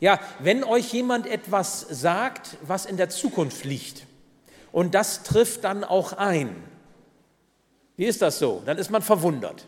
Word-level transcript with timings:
Ja, 0.00 0.20
wenn 0.40 0.62
euch 0.64 0.92
jemand 0.92 1.26
etwas 1.26 1.86
sagt, 1.88 2.56
was 2.62 2.86
in 2.86 2.96
der 2.96 3.08
Zukunft 3.08 3.64
liegt, 3.64 4.06
und 4.72 4.94
das 4.94 5.22
trifft 5.22 5.64
dann 5.64 5.84
auch 5.84 6.12
ein, 6.12 6.54
wie 7.96 8.04
ist 8.04 8.20
das 8.20 8.38
so? 8.38 8.62
Dann 8.66 8.76
ist 8.76 8.90
man 8.90 9.00
verwundert. 9.00 9.64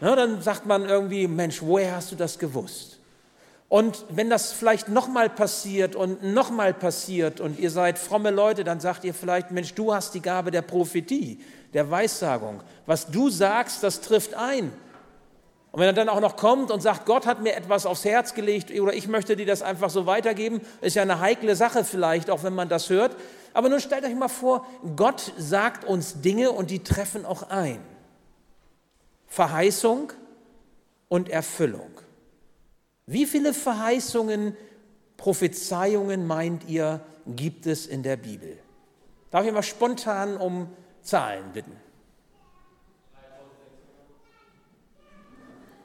Ja, 0.00 0.16
dann 0.16 0.40
sagt 0.40 0.64
man 0.64 0.88
irgendwie, 0.88 1.26
Mensch, 1.26 1.60
woher 1.60 1.96
hast 1.96 2.12
du 2.12 2.16
das 2.16 2.38
gewusst? 2.38 2.98
Und 3.68 4.06
wenn 4.08 4.30
das 4.30 4.52
vielleicht 4.52 4.88
nochmal 4.88 5.28
passiert 5.28 5.94
und 5.94 6.22
nochmal 6.22 6.72
passiert 6.72 7.38
und 7.38 7.58
ihr 7.58 7.70
seid 7.70 7.98
fromme 7.98 8.30
Leute, 8.30 8.64
dann 8.64 8.80
sagt 8.80 9.04
ihr 9.04 9.12
vielleicht, 9.12 9.50
Mensch, 9.50 9.74
du 9.74 9.92
hast 9.92 10.14
die 10.14 10.22
Gabe 10.22 10.50
der 10.50 10.62
Prophetie, 10.62 11.40
der 11.74 11.90
Weissagung. 11.90 12.62
Was 12.86 13.10
du 13.10 13.28
sagst, 13.28 13.82
das 13.82 14.00
trifft 14.00 14.32
ein. 14.32 14.72
Und 15.78 15.82
wenn 15.82 15.90
er 15.90 15.92
dann 15.92 16.08
auch 16.08 16.18
noch 16.18 16.34
kommt 16.34 16.72
und 16.72 16.80
sagt, 16.80 17.06
Gott 17.06 17.24
hat 17.24 17.40
mir 17.40 17.54
etwas 17.54 17.86
aufs 17.86 18.04
Herz 18.04 18.34
gelegt 18.34 18.72
oder 18.80 18.94
ich 18.94 19.06
möchte 19.06 19.36
dir 19.36 19.46
das 19.46 19.62
einfach 19.62 19.90
so 19.90 20.06
weitergeben, 20.06 20.60
ist 20.80 20.96
ja 20.96 21.02
eine 21.02 21.20
heikle 21.20 21.54
Sache 21.54 21.84
vielleicht, 21.84 22.30
auch 22.30 22.42
wenn 22.42 22.52
man 22.52 22.68
das 22.68 22.90
hört. 22.90 23.14
Aber 23.54 23.68
nun 23.68 23.78
stellt 23.78 24.04
euch 24.04 24.16
mal 24.16 24.26
vor, 24.26 24.66
Gott 24.96 25.32
sagt 25.38 25.84
uns 25.84 26.20
Dinge 26.20 26.50
und 26.50 26.72
die 26.72 26.82
treffen 26.82 27.24
auch 27.24 27.48
ein. 27.50 27.78
Verheißung 29.28 30.12
und 31.06 31.28
Erfüllung. 31.28 32.00
Wie 33.06 33.24
viele 33.24 33.54
Verheißungen, 33.54 34.56
Prophezeiungen 35.16 36.26
meint 36.26 36.68
ihr, 36.68 37.02
gibt 37.24 37.66
es 37.66 37.86
in 37.86 38.02
der 38.02 38.16
Bibel? 38.16 38.58
Darf 39.30 39.46
ich 39.46 39.52
mal 39.52 39.62
spontan 39.62 40.38
um 40.38 40.70
Zahlen 41.02 41.52
bitten? 41.52 41.87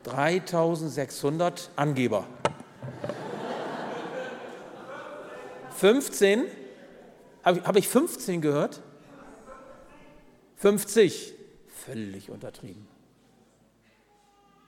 3600 0.03 1.71
Angeber. 1.75 2.27
15? 5.77 6.45
Habe 7.43 7.79
ich 7.79 7.87
15 7.87 8.41
gehört? 8.41 8.81
50? 10.57 11.33
Völlig 11.85 12.29
untertrieben. 12.29 12.87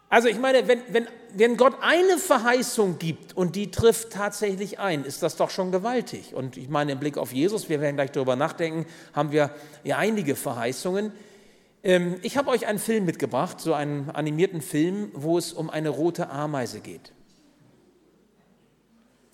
Also 0.10 0.28
ich 0.28 0.40
meine, 0.40 0.68
wenn, 0.68 0.82
wenn, 0.90 1.08
wenn 1.34 1.58
Gott 1.58 1.74
eine 1.82 2.18
Verheißung 2.18 3.00
gibt 3.00 3.36
und 3.36 3.56
die 3.56 3.72
trifft 3.72 4.14
tatsächlich 4.14 4.80
ein, 4.80 5.04
ist 5.04 5.24
das 5.24 5.36
doch 5.36 5.50
schon 5.50 5.72
gewaltig. 5.72 6.34
Und 6.34 6.58
ich 6.58 6.70
meine, 6.70 6.94
im 6.94 7.00
Blick 7.00 7.18
auf 7.18 7.34
Jesus, 7.34 7.70
wir 7.70 7.82
werden 7.82 7.96
gleich 7.96 8.12
darüber 8.12 8.36
nachdenken, 8.36 8.86
haben 9.14 9.32
wir 9.32 9.52
ja 9.84 9.98
einige 9.98 10.36
Verheißungen. 10.36 11.12
Ähm, 11.86 12.18
ich 12.24 12.36
habe 12.36 12.50
euch 12.50 12.66
einen 12.66 12.80
Film 12.80 13.06
mitgebracht, 13.06 13.62
so 13.62 13.76
einen 13.76 14.10
animierten 14.10 14.62
Film, 14.62 15.12
wo 15.14 15.38
es 15.38 15.54
um 15.54 15.70
eine 15.70 15.90
rote 15.90 16.30
Ameise 16.30 16.82
geht. 16.82 17.14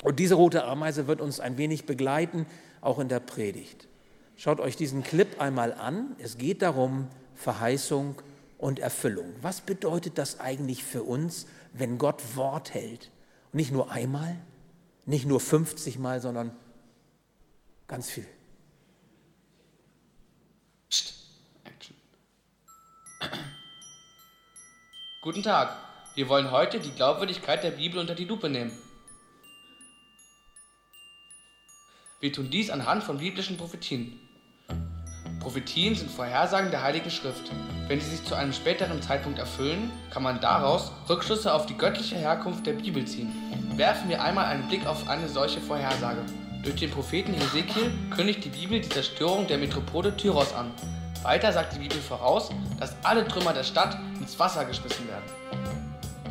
Und 0.04 0.20
diese 0.20 0.36
rote 0.36 0.66
Ameise 0.66 1.08
wird 1.08 1.22
uns 1.22 1.40
ein 1.40 1.58
wenig 1.58 1.86
begleiten, 1.86 2.46
auch 2.82 3.00
in 3.00 3.08
der 3.08 3.22
Predigt. 3.22 3.88
Schaut 4.36 4.60
euch 4.60 4.76
diesen 4.76 5.02
Clip 5.02 5.40
einmal 5.40 5.74
an. 5.74 6.16
Es 6.20 6.38
geht 6.38 6.62
darum, 6.62 7.08
Verheißung 7.36 8.16
und 8.58 8.80
Erfüllung. 8.80 9.34
Was 9.42 9.62
bedeutet 9.62 10.18
das 10.18 10.40
eigentlich 10.42 10.84
für 10.84 11.04
uns, 11.04 11.46
wenn 11.72 11.98
Gott 11.98 12.36
Wort 12.36 12.74
hält? 12.74 13.12
Nicht 13.54 13.72
nur 13.72 13.92
einmal, 13.92 14.36
nicht 15.06 15.26
nur 15.26 15.40
50 15.40 16.00
Mal, 16.00 16.20
sondern 16.20 16.52
ganz 17.88 18.10
viel. 18.10 18.26
Guten 25.24 25.44
Tag. 25.44 25.78
Wir 26.16 26.30
wollen 26.30 26.50
heute 26.50 26.80
die 26.80 26.90
Glaubwürdigkeit 26.90 27.64
der 27.64 27.70
Bibel 27.70 28.00
unter 28.00 28.16
die 28.16 28.26
Lupe 28.26 28.50
nehmen. 28.50 28.72
Wir 32.20 32.34
tun 32.34 32.50
dies 32.50 32.72
anhand 32.72 33.04
von 33.04 33.20
biblischen 33.20 33.56
Prophetien. 33.56 34.20
Prophetien 35.40 35.94
sind 35.94 36.10
Vorhersagen 36.10 36.72
der 36.72 36.82
Heiligen 36.82 37.12
Schrift. 37.12 37.52
Wenn 37.88 38.02
sie 38.02 38.10
sich 38.10 38.26
zu 38.26 38.34
einem 38.34 38.52
späteren 38.52 39.00
Zeitpunkt 39.04 39.38
erfüllen, 39.38 39.92
kann 40.10 40.24
man 40.24 40.42
daraus 40.42 40.92
Rückschlüsse 41.08 41.54
auf 41.54 41.68
die 41.68 41.78
göttliche 41.78 42.16
Herkunft 42.16 42.66
der 42.66 42.74
Bibel 42.74 43.06
ziehen. 43.06 43.32
Werfen 43.76 44.10
wir 44.10 44.24
einmal 44.24 44.48
einen 44.48 44.68
Blick 44.70 44.88
auf 44.88 45.08
eine 45.08 45.30
solche 45.30 45.62
Vorhersage. 45.62 46.26
Durch 46.64 46.78
den 46.78 46.90
Propheten 46.90 47.36
Hesekiel 47.36 47.92
kündigt 48.10 48.44
die 48.44 48.50
Bibel 48.50 48.82
die 48.82 48.90
Zerstörung 48.90 49.46
der 49.46 49.60
Metropole 49.60 50.18
Tyros 50.18 50.52
an. 50.56 50.72
Weiter 51.24 51.54
sagt 51.54 51.76
die 51.76 51.80
Bibel 51.80 52.00
voraus, 52.00 52.50
dass 52.80 52.96
alle 53.04 53.28
Trümmer 53.28 53.54
der 53.54 53.64
Stadt 53.64 53.96
ins 54.20 54.40
Wasser 54.40 54.66
geschmissen 54.66 55.08
werden. 55.08 55.24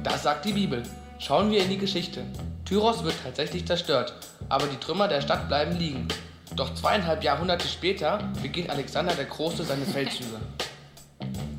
Das 0.02 0.24
sagt 0.24 0.44
die 0.44 0.52
Bibel. 0.52 0.82
Schauen 1.20 1.50
wir 1.52 1.62
in 1.62 1.70
die 1.70 1.78
Geschichte. 1.78 2.24
Tyros 2.64 3.04
wird 3.04 3.14
tatsächlich 3.22 3.66
zerstört, 3.66 4.14
aber 4.48 4.66
die 4.66 4.78
Trümmer 4.78 5.06
der 5.06 5.20
Stadt 5.20 5.46
bleiben 5.46 5.76
liegen. 5.76 6.08
Doch 6.56 6.74
zweieinhalb 6.74 7.22
Jahrhunderte 7.22 7.68
später 7.68 8.18
beginnt 8.42 8.70
Alexander 8.70 9.14
der 9.14 9.26
Große 9.26 9.62
seine 9.62 9.84
Feldzüge. 9.84 10.40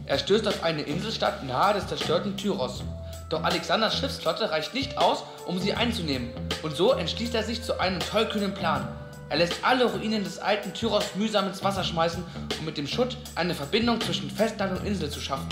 Er 0.07 0.17
stößt 0.17 0.47
auf 0.49 0.63
eine 0.63 0.81
Inselstadt 0.81 1.45
nahe 1.45 1.75
des 1.75 1.87
zerstörten 1.87 2.35
Tyros. 2.35 2.83
Doch 3.29 3.43
Alexanders 3.43 3.97
Schiffsflotte 3.97 4.51
reicht 4.51 4.73
nicht 4.73 4.97
aus, 4.97 5.23
um 5.45 5.57
sie 5.57 5.73
einzunehmen. 5.73 6.31
Und 6.63 6.75
so 6.75 6.91
entschließt 6.91 7.33
er 7.35 7.43
sich 7.43 7.63
zu 7.63 7.79
einem 7.79 8.01
tollkühnen 8.01 8.53
Plan. 8.53 8.89
Er 9.31 9.37
lässt 9.37 9.63
alle 9.63 9.85
Ruinen 9.85 10.25
des 10.25 10.39
alten 10.39 10.73
Tyros 10.73 11.15
mühsam 11.15 11.47
ins 11.47 11.63
Wasser 11.63 11.85
schmeißen, 11.85 12.21
um 12.59 12.65
mit 12.65 12.77
dem 12.77 12.85
Schutt 12.85 13.15
eine 13.33 13.55
Verbindung 13.55 14.01
zwischen 14.01 14.29
Festland 14.29 14.77
und 14.77 14.85
Insel 14.85 15.09
zu 15.09 15.21
schaffen. 15.21 15.47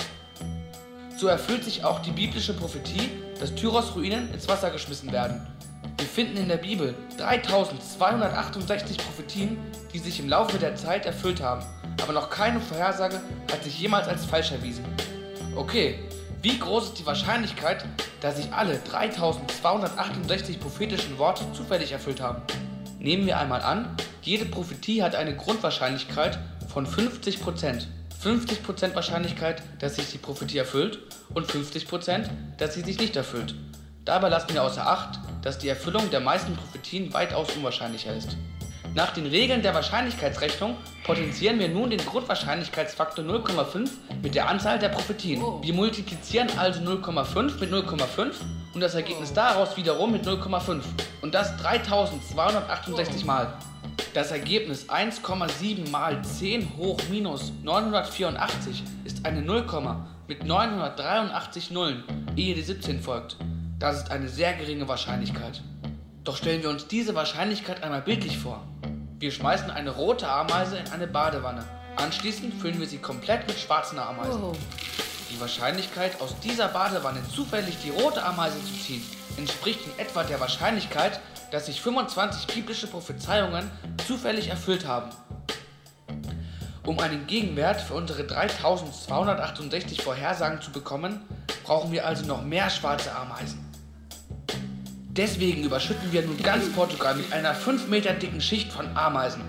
So 1.15 1.27
erfüllt 1.27 1.63
sich 1.63 1.85
auch 1.85 1.99
die 1.99 2.11
biblische 2.11 2.53
Prophetie, 2.53 3.09
dass 3.39 3.55
Tyros 3.55 3.95
Ruinen 3.95 4.33
ins 4.33 4.49
Wasser 4.49 4.69
geschmissen 4.69 5.13
werden. 5.13 5.47
Wir 5.97 6.07
finden 6.07 6.35
in 6.35 6.49
der 6.49 6.57
Bibel 6.57 6.93
3268 7.19 8.97
Prophetien, 8.97 9.57
die 9.93 9.99
sich 9.99 10.19
im 10.19 10.27
Laufe 10.27 10.57
der 10.57 10.75
Zeit 10.75 11.05
erfüllt 11.05 11.41
haben, 11.41 11.65
aber 12.03 12.11
noch 12.11 12.29
keine 12.29 12.59
Vorhersage 12.59 13.21
hat 13.49 13.63
sich 13.63 13.79
jemals 13.79 14.09
als 14.09 14.25
falsch 14.25 14.51
erwiesen. 14.51 14.83
Okay, 15.55 15.99
wie 16.41 16.59
groß 16.59 16.87
ist 16.87 16.99
die 16.99 17.05
Wahrscheinlichkeit, 17.05 17.85
dass 18.19 18.35
sich 18.35 18.51
alle 18.51 18.77
3268 18.79 20.59
prophetischen 20.59 21.17
Worte 21.17 21.45
zufällig 21.53 21.93
erfüllt 21.93 22.19
haben? 22.19 22.41
Nehmen 22.99 23.25
wir 23.25 23.39
einmal 23.39 23.61
an, 23.61 23.95
jede 24.21 24.43
Prophetie 24.43 25.01
hat 25.01 25.15
eine 25.15 25.35
Grundwahrscheinlichkeit 25.35 26.37
von 26.67 26.85
50%. 26.85 27.85
50% 28.21 28.93
Wahrscheinlichkeit, 28.93 29.63
dass 29.79 29.95
sich 29.95 30.11
die 30.11 30.17
Prophetie 30.17 30.57
erfüllt 30.57 30.99
und 31.33 31.47
50%, 31.47 32.29
dass 32.57 32.73
sie 32.73 32.81
sich 32.81 32.99
nicht 32.99 33.15
erfüllt. 33.15 33.55
Dabei 34.03 34.27
lassen 34.27 34.53
wir 34.53 34.63
außer 34.63 34.85
Acht, 34.85 35.19
dass 35.41 35.59
die 35.59 35.69
Erfüllung 35.69 36.09
der 36.09 36.19
meisten 36.19 36.53
Prophetien 36.55 37.13
weitaus 37.13 37.55
unwahrscheinlicher 37.55 38.13
ist. 38.13 38.35
Nach 38.95 39.11
den 39.13 39.27
Regeln 39.27 39.61
der 39.61 39.73
Wahrscheinlichkeitsrechnung 39.75 40.75
potenzieren 41.03 41.59
wir 41.59 41.69
nun 41.69 41.91
den 41.91 41.99
Grundwahrscheinlichkeitsfaktor 41.99 43.23
0,5 43.23 43.89
mit 44.23 44.35
der 44.35 44.49
Anzahl 44.49 44.79
der 44.79 44.89
Prophetien. 44.89 45.41
Wir 45.61 45.73
multiplizieren 45.73 46.49
also 46.57 46.81
0,5 46.81 47.59
mit 47.59 47.71
0,5 47.71 48.33
und 48.73 48.81
das 48.81 48.95
Ergebnis 48.95 49.31
daraus 49.33 49.77
wiederum 49.77 50.11
mit 50.11 50.25
0,5 50.25 50.81
und 51.21 51.33
das 51.33 51.55
3268 51.57 53.25
Mal. 53.25 53.53
Das 54.13 54.31
Ergebnis 54.31 54.89
1,7 54.89 55.89
mal 55.91 56.23
10 56.23 56.77
hoch 56.77 56.99
minus 57.11 57.51
984 57.63 58.83
ist 59.05 59.25
eine 59.25 59.41
0, 59.41 59.65
mit 60.27 60.43
983 60.43 61.71
Nullen, 61.71 62.03
ehe 62.35 62.55
die 62.55 62.61
17 62.61 63.01
folgt. 63.01 63.37
Das 63.77 63.97
ist 63.97 64.11
eine 64.11 64.27
sehr 64.27 64.53
geringe 64.53 64.87
Wahrscheinlichkeit. 64.87 65.61
Doch 66.23 66.37
stellen 66.37 66.61
wir 66.63 66.69
uns 66.69 66.87
diese 66.87 67.15
Wahrscheinlichkeit 67.15 67.83
einmal 67.83 68.01
bildlich 68.01 68.37
vor. 68.37 68.63
Wir 69.19 69.31
schmeißen 69.31 69.69
eine 69.69 69.89
rote 69.89 70.29
Ameise 70.29 70.77
in 70.77 70.87
eine 70.93 71.05
Badewanne. 71.05 71.65
Anschließend 71.97 72.53
füllen 72.53 72.79
wir 72.79 72.87
sie 72.87 72.99
komplett 72.99 73.45
mit 73.49 73.59
schwarzen 73.59 73.99
Ameisen. 73.99 74.41
Oh. 74.41 74.53
Die 75.29 75.41
Wahrscheinlichkeit, 75.41 76.21
aus 76.21 76.39
dieser 76.39 76.69
Badewanne 76.69 77.19
zufällig 77.35 77.75
die 77.83 77.89
rote 77.89 78.23
Ameise 78.23 78.57
zu 78.63 78.71
ziehen, 78.81 79.03
entspricht 79.35 79.81
in 79.85 79.99
etwa 79.99 80.23
der 80.23 80.39
Wahrscheinlichkeit, 80.39 81.19
dass 81.51 81.65
sich 81.65 81.81
25 81.81 82.47
biblische 82.55 82.87
Prophezeiungen 82.87 83.69
zufällig 84.07 84.47
erfüllt 84.47 84.87
haben. 84.87 85.09
Um 86.85 86.97
einen 86.99 87.27
Gegenwert 87.27 87.81
für 87.81 87.95
unsere 87.95 88.23
3268 88.23 90.01
Vorhersagen 90.01 90.61
zu 90.61 90.71
bekommen, 90.71 91.23
brauchen 91.65 91.91
wir 91.91 92.07
also 92.07 92.25
noch 92.25 92.41
mehr 92.41 92.69
schwarze 92.69 93.13
Ameisen. 93.13 93.68
Deswegen 95.19 95.65
überschütten 95.65 96.13
wir 96.13 96.21
nun 96.21 96.41
ganz 96.41 96.71
Portugal 96.71 97.13
mit 97.13 97.33
einer 97.33 97.53
5 97.53 97.89
Meter 97.89 98.13
dicken 98.13 98.39
Schicht 98.39 98.71
von 98.71 98.95
Ameisen. 98.95 99.43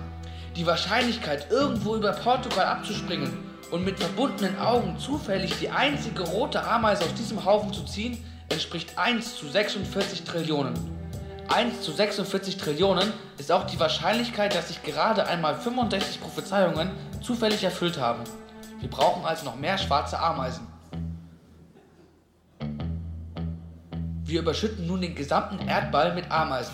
Die 0.57 0.65
Wahrscheinlichkeit, 0.65 1.49
irgendwo 1.49 1.95
über 1.95 2.11
Portugal 2.11 2.65
abzuspringen 2.65 3.31
und 3.71 3.85
mit 3.85 3.97
verbundenen 3.97 4.59
Augen 4.59 4.99
zufällig 4.99 5.57
die 5.61 5.69
einzige 5.69 6.23
rote 6.23 6.61
Ameise 6.61 7.05
aus 7.05 7.13
diesem 7.13 7.45
Haufen 7.45 7.71
zu 7.71 7.85
ziehen, 7.85 8.21
entspricht 8.49 8.97
1 8.97 9.37
zu 9.37 9.47
46 9.47 10.25
Trillionen. 10.25 10.73
1 11.47 11.83
zu 11.83 11.93
46 11.93 12.57
Trillionen 12.57 13.13
ist 13.37 13.49
auch 13.49 13.65
die 13.65 13.79
Wahrscheinlichkeit, 13.79 14.53
dass 14.53 14.67
sich 14.67 14.83
gerade 14.83 15.25
einmal 15.25 15.55
65 15.55 16.19
Prophezeiungen 16.19 16.91
zufällig 17.21 17.63
erfüllt 17.63 17.97
haben. 17.97 18.25
Wir 18.81 18.89
brauchen 18.89 19.23
also 19.23 19.45
noch 19.45 19.55
mehr 19.55 19.77
schwarze 19.77 20.19
Ameisen. 20.19 20.70
Wir 24.31 24.39
überschütten 24.39 24.87
nun 24.87 25.01
den 25.01 25.13
gesamten 25.13 25.67
Erdball 25.67 26.15
mit 26.15 26.31
Ameisen. 26.31 26.73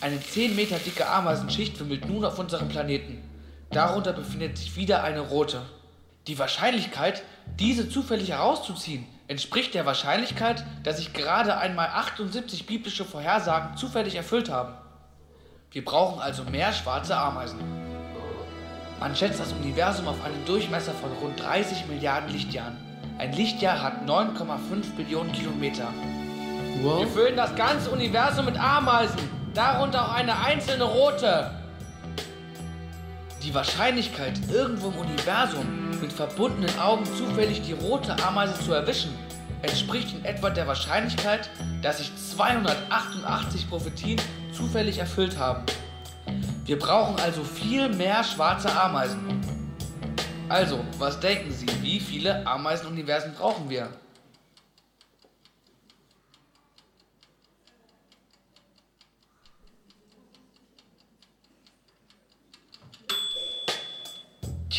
Eine 0.00 0.20
10 0.20 0.56
Meter 0.56 0.80
dicke 0.80 1.08
Ameisenschicht 1.08 1.78
wimmelt 1.78 2.08
nun 2.08 2.24
auf 2.24 2.40
unserem 2.40 2.68
Planeten. 2.68 3.22
Darunter 3.70 4.12
befindet 4.12 4.58
sich 4.58 4.74
wieder 4.74 5.04
eine 5.04 5.20
rote. 5.20 5.62
Die 6.26 6.40
Wahrscheinlichkeit, 6.40 7.22
diese 7.56 7.88
zufällig 7.88 8.30
herauszuziehen, 8.30 9.06
entspricht 9.28 9.74
der 9.74 9.86
Wahrscheinlichkeit, 9.86 10.64
dass 10.82 10.96
sich 10.96 11.12
gerade 11.12 11.56
einmal 11.56 11.86
78 11.86 12.66
biblische 12.66 13.04
Vorhersagen 13.04 13.76
zufällig 13.76 14.16
erfüllt 14.16 14.50
haben. 14.50 14.74
Wir 15.70 15.84
brauchen 15.84 16.20
also 16.20 16.42
mehr 16.42 16.72
schwarze 16.72 17.16
Ameisen. 17.16 17.60
Man 18.98 19.14
schätzt 19.14 19.38
das 19.38 19.52
Universum 19.52 20.08
auf 20.08 20.24
einen 20.24 20.44
Durchmesser 20.46 20.94
von 20.94 21.12
rund 21.22 21.38
30 21.38 21.86
Milliarden 21.86 22.32
Lichtjahren. 22.32 22.76
Ein 23.18 23.32
Lichtjahr 23.34 23.80
hat 23.80 24.04
9,5 24.04 24.96
Billionen 24.96 25.30
Kilometer. 25.30 25.92
Wow. 26.80 27.00
Wir 27.00 27.08
füllen 27.08 27.36
das 27.36 27.56
ganze 27.56 27.90
Universum 27.90 28.44
mit 28.44 28.56
Ameisen, 28.56 29.18
darunter 29.52 30.06
auch 30.06 30.12
eine 30.12 30.38
einzelne 30.38 30.84
rote. 30.84 31.50
Die 33.42 33.52
Wahrscheinlichkeit, 33.52 34.34
irgendwo 34.48 34.90
im 34.90 34.96
Universum 34.96 35.66
mit 36.00 36.12
verbundenen 36.12 36.78
Augen 36.78 37.04
zufällig 37.04 37.62
die 37.62 37.72
rote 37.72 38.16
Ameise 38.24 38.54
zu 38.64 38.72
erwischen, 38.72 39.12
entspricht 39.62 40.14
in 40.14 40.24
etwa 40.24 40.50
der 40.50 40.68
Wahrscheinlichkeit, 40.68 41.50
dass 41.82 41.98
sich 41.98 42.12
288 42.14 43.68
Prophetien 43.68 44.20
zufällig 44.52 44.98
erfüllt 44.98 45.36
haben. 45.36 45.64
Wir 46.64 46.78
brauchen 46.78 47.18
also 47.18 47.42
viel 47.42 47.88
mehr 47.88 48.22
schwarze 48.22 48.70
Ameisen. 48.80 49.18
Also, 50.48 50.78
was 50.98 51.18
denken 51.18 51.50
Sie, 51.50 51.66
wie 51.82 51.98
viele 51.98 52.46
Ameisenuniversen 52.46 53.34
brauchen 53.34 53.68
wir? 53.68 53.88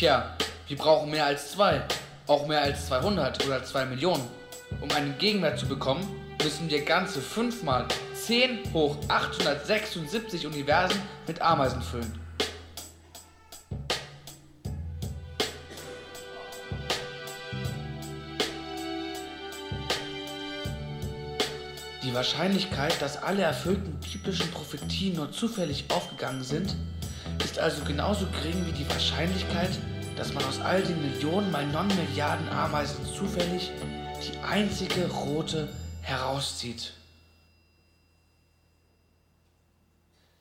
Tja, 0.00 0.34
wir 0.66 0.78
brauchen 0.78 1.10
mehr 1.10 1.26
als 1.26 1.50
zwei, 1.52 1.82
auch 2.26 2.46
mehr 2.46 2.62
als 2.62 2.86
200 2.86 3.44
oder 3.46 3.62
2 3.62 3.84
Millionen. 3.84 4.26
Um 4.80 4.90
einen 4.92 5.18
Gegenwert 5.18 5.58
zu 5.58 5.66
bekommen, 5.66 6.08
müssen 6.42 6.70
wir 6.70 6.82
ganze 6.86 7.20
5 7.20 7.62
mal 7.64 7.86
10 8.14 8.72
hoch 8.72 8.96
876 9.08 10.46
Universen 10.46 10.98
mit 11.26 11.42
Ameisen 11.42 11.82
füllen. 11.82 12.18
Die 22.02 22.14
Wahrscheinlichkeit, 22.14 23.02
dass 23.02 23.22
alle 23.22 23.42
erfüllten 23.42 24.00
biblischen 24.00 24.50
Prophetien 24.50 25.16
nur 25.16 25.30
zufällig 25.30 25.84
aufgegangen 25.90 26.42
sind, 26.42 26.74
ist 27.44 27.58
also 27.58 27.84
genauso 27.84 28.26
gering 28.26 28.66
wie 28.66 28.72
die 28.72 28.88
Wahrscheinlichkeit, 28.88 29.70
dass 30.16 30.32
man 30.32 30.44
aus 30.44 30.60
all 30.60 30.82
den 30.82 31.00
Millionen 31.00 31.50
mal 31.50 31.66
Non-Milliarden 31.66 32.48
Ameisen 32.50 33.04
zufällig 33.06 33.70
die 34.22 34.38
einzige 34.38 35.10
rote 35.10 35.68
herauszieht. 36.02 36.92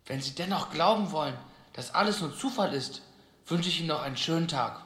Wenn 0.05 0.21
Sie 0.21 0.35
dennoch 0.35 0.71
glauben 0.71 1.11
wollen, 1.11 1.35
dass 1.73 1.93
alles 1.93 2.19
nur 2.19 2.35
Zufall 2.35 2.73
ist, 2.73 3.01
wünsche 3.45 3.69
ich 3.69 3.79
Ihnen 3.79 3.89
noch 3.89 4.01
einen 4.01 4.17
schönen 4.17 4.47
Tag. 4.47 4.81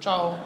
Ciao. 0.00 0.38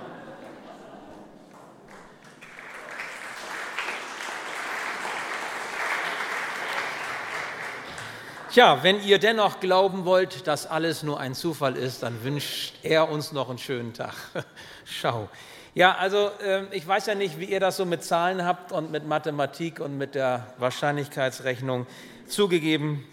Tja, 8.57 8.83
wenn 8.83 9.05
ihr 9.05 9.19
dennoch 9.19 9.61
glauben 9.61 10.07
wollt, 10.07 10.47
dass 10.47 10.67
alles 10.67 11.03
nur 11.03 11.21
ein 11.21 11.35
Zufall 11.35 11.77
ist, 11.77 12.03
dann 12.03 12.25
wünscht 12.25 12.73
er 12.83 13.11
uns 13.11 13.33
noch 13.33 13.51
einen 13.51 13.59
schönen 13.59 13.93
Tag. 13.93 14.15
Schau. 14.87 15.29
Ja, 15.75 15.97
also 15.97 16.31
äh, 16.43 16.65
ich 16.75 16.89
weiß 16.89 17.05
ja 17.05 17.15
nicht, 17.15 17.39
wie 17.39 17.45
ihr 17.45 17.61
das 17.61 17.77
so 17.77 17.85
mit 17.85 18.03
Zahlen 18.03 18.47
habt 18.47 18.73
und 18.73 18.91
mit 18.91 19.07
Mathematik 19.07 19.79
und 19.79 19.99
mit 19.99 20.15
der 20.15 20.55
Wahrscheinlichkeitsrechnung 20.57 21.87
zugegeben. 22.29 23.05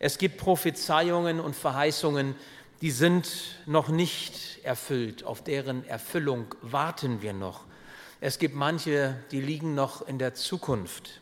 Es 0.00 0.18
gibt 0.18 0.38
Prophezeiungen 0.38 1.38
und 1.38 1.54
Verheißungen, 1.54 2.34
die 2.82 2.90
sind 2.90 3.30
noch 3.66 3.90
nicht 3.90 4.58
erfüllt. 4.64 5.22
Auf 5.22 5.44
deren 5.44 5.86
Erfüllung 5.86 6.52
warten 6.62 7.22
wir 7.22 7.32
noch. 7.32 7.60
Es 8.20 8.40
gibt 8.40 8.56
manche, 8.56 9.14
die 9.30 9.40
liegen 9.40 9.76
noch 9.76 10.04
in 10.08 10.18
der 10.18 10.34
Zukunft. 10.34 11.20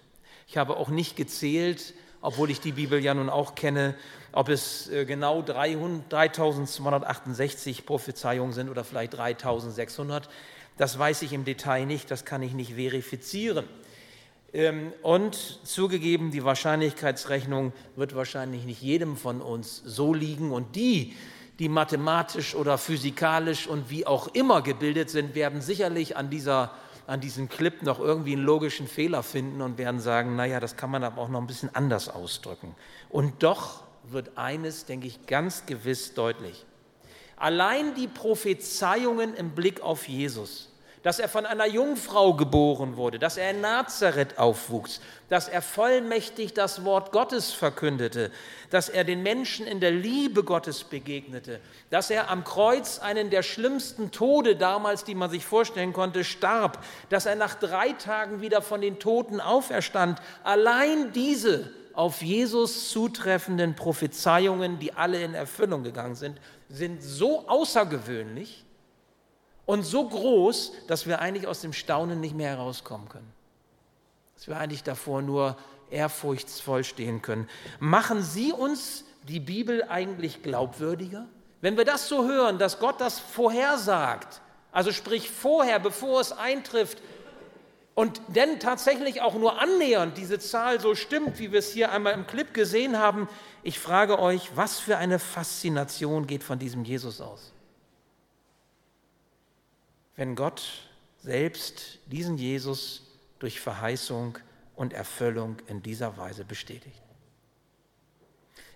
Ich 0.48 0.56
habe 0.56 0.78
auch 0.78 0.88
nicht 0.88 1.16
gezählt, 1.16 1.93
obwohl 2.22 2.50
ich 2.50 2.60
die 2.60 2.72
Bibel 2.72 3.02
ja 3.02 3.12
nun 3.12 3.28
auch 3.28 3.54
kenne, 3.54 3.94
ob 4.32 4.48
es 4.48 4.88
äh, 4.88 5.04
genau 5.04 5.42
300, 5.42 6.10
3268 6.10 7.84
Prophezeiungen 7.84 8.54
sind 8.54 8.70
oder 8.70 8.84
vielleicht 8.84 9.14
3600. 9.14 10.30
Das 10.78 10.98
weiß 10.98 11.22
ich 11.22 11.32
im 11.32 11.44
Detail 11.44 11.84
nicht, 11.84 12.10
das 12.10 12.24
kann 12.24 12.42
ich 12.42 12.54
nicht 12.54 12.74
verifizieren. 12.74 13.66
Ähm, 14.54 14.92
und 15.02 15.60
zugegeben, 15.64 16.30
die 16.30 16.44
Wahrscheinlichkeitsrechnung 16.44 17.72
wird 17.96 18.14
wahrscheinlich 18.14 18.64
nicht 18.64 18.82
jedem 18.82 19.16
von 19.16 19.42
uns 19.42 19.82
so 19.84 20.14
liegen. 20.14 20.52
Und 20.52 20.76
die, 20.76 21.14
die 21.58 21.69
mathematisch 21.69 22.54
oder 22.54 22.78
physikalisch 22.78 23.66
und 23.66 23.90
wie 23.90 24.06
auch 24.06 24.28
immer 24.28 24.62
gebildet 24.62 25.10
sind, 25.10 25.34
werden 25.34 25.60
sicherlich 25.60 26.16
an 26.16 26.30
dieser 26.30 26.70
an 27.06 27.20
diesem 27.20 27.49
Clip 27.49 27.82
noch 27.82 28.00
irgendwie 28.00 28.32
einen 28.32 28.44
logischen 28.44 28.88
Fehler 28.88 29.22
finden 29.22 29.60
und 29.60 29.78
werden 29.78 30.00
sagen, 30.00 30.37
naja, 30.37 30.60
das 30.60 30.76
kann 30.76 30.90
man 30.90 31.04
aber 31.04 31.20
auch 31.20 31.28
noch 31.28 31.40
ein 31.40 31.46
bisschen 31.46 31.75
anders 31.75 32.08
ausdrücken. 32.08 32.75
Und 33.08 33.43
doch 33.43 33.82
wird 34.04 34.37
eines, 34.37 34.84
denke 34.84 35.06
ich, 35.06 35.26
ganz 35.26 35.66
gewiss 35.66 36.14
deutlich. 36.14 36.64
Allein 37.37 37.94
die 37.94 38.08
Prophezeiungen 38.08 39.34
im 39.34 39.50
Blick 39.50 39.81
auf 39.81 40.08
Jesus, 40.08 40.71
dass 41.02 41.19
er 41.19 41.28
von 41.28 41.46
einer 41.46 41.66
Jungfrau 41.66 42.34
geboren 42.34 42.96
wurde, 42.96 43.19
dass 43.19 43.37
er 43.37 43.50
in 43.50 43.60
Nazareth 43.60 44.38
aufwuchs, 44.38 45.00
dass 45.28 45.49
er 45.49 45.62
vollmächtig 45.62 46.54
das 46.54 46.84
Wort 46.84 47.12
Gottes 47.12 47.52
verkündete, 47.52 48.31
dass 48.70 48.88
er 48.88 49.04
den 49.04 49.22
Menschen 49.22 49.66
in 49.66 49.81
der 49.81 49.90
Liebe 49.90 50.44
Gottes 50.44 50.84
begegnete, 50.84 51.60
dass 51.90 52.10
er 52.10 52.31
am 52.31 52.44
Kreuz 52.44 52.99
einen 52.99 53.31
der 53.31 53.43
schlimmsten 53.43 54.10
Tode 54.10 54.56
damals, 54.56 55.04
die 55.04 55.14
man 55.14 55.31
sich 55.31 55.44
vorstellen 55.44 55.93
konnte, 55.93 56.25
starb, 56.25 56.84
dass 57.08 57.26
er 57.26 57.34
nach 57.34 57.55
drei 57.55 57.93
Tagen 57.93 58.40
wieder 58.40 58.62
von 58.62 58.81
den 58.81 58.98
Toten 58.98 59.40
auferstand. 59.40 60.20
Allein 60.44 61.12
diese 61.12 61.70
auf 61.94 62.22
Jesus 62.22 62.91
zutreffenden 62.91 63.74
Prophezeiungen, 63.74 64.79
die 64.79 64.94
alle 64.94 65.22
in 65.22 65.34
Erfüllung 65.34 65.82
gegangen 65.82 66.15
sind, 66.15 66.38
sind 66.69 67.03
so 67.03 67.46
außergewöhnlich, 67.48 68.65
und 69.66 69.82
so 69.82 70.08
groß, 70.08 70.72
dass 70.88 71.06
wir 71.06 71.20
eigentlich 71.20 71.46
aus 71.46 71.60
dem 71.60 71.72
Staunen 71.72 72.20
nicht 72.20 72.34
mehr 72.34 72.50
herauskommen 72.50 73.08
können. 73.08 73.32
Dass 74.34 74.48
wir 74.48 74.56
eigentlich 74.58 74.82
davor 74.82 75.22
nur 75.22 75.56
ehrfurchtsvoll 75.90 76.84
stehen 76.84 77.22
können. 77.22 77.48
Machen 77.78 78.22
Sie 78.22 78.52
uns 78.52 79.04
die 79.28 79.40
Bibel 79.40 79.84
eigentlich 79.88 80.42
glaubwürdiger? 80.42 81.26
Wenn 81.60 81.76
wir 81.76 81.84
das 81.84 82.08
so 82.08 82.26
hören, 82.26 82.58
dass 82.58 82.81
Gott 82.81 83.00
das 83.00 83.20
vorhersagt, 83.20 84.40
also 84.72 84.90
sprich 84.90 85.31
vorher, 85.31 85.78
bevor 85.78 86.20
es 86.20 86.32
eintrifft, 86.32 86.98
und 87.94 88.22
denn 88.28 88.58
tatsächlich 88.58 89.20
auch 89.20 89.34
nur 89.34 89.60
annähernd 89.60 90.16
diese 90.16 90.38
Zahl 90.38 90.81
so 90.81 90.94
stimmt, 90.94 91.38
wie 91.38 91.52
wir 91.52 91.58
es 91.58 91.72
hier 91.72 91.92
einmal 91.92 92.14
im 92.14 92.26
Clip 92.26 92.54
gesehen 92.54 92.98
haben, 92.98 93.28
ich 93.62 93.78
frage 93.78 94.19
euch, 94.19 94.56
was 94.56 94.81
für 94.81 94.96
eine 94.96 95.19
Faszination 95.19 96.26
geht 96.26 96.42
von 96.42 96.58
diesem 96.58 96.84
Jesus 96.84 97.20
aus? 97.20 97.52
Wenn 100.16 100.34
Gott 100.34 100.62
selbst 101.22 101.98
diesen 102.06 102.36
Jesus 102.36 103.02
durch 103.38 103.60
Verheißung 103.60 104.38
und 104.76 104.92
Erfüllung 104.92 105.56
in 105.66 105.82
dieser 105.82 106.16
Weise 106.16 106.44
bestätigt. 106.44 107.00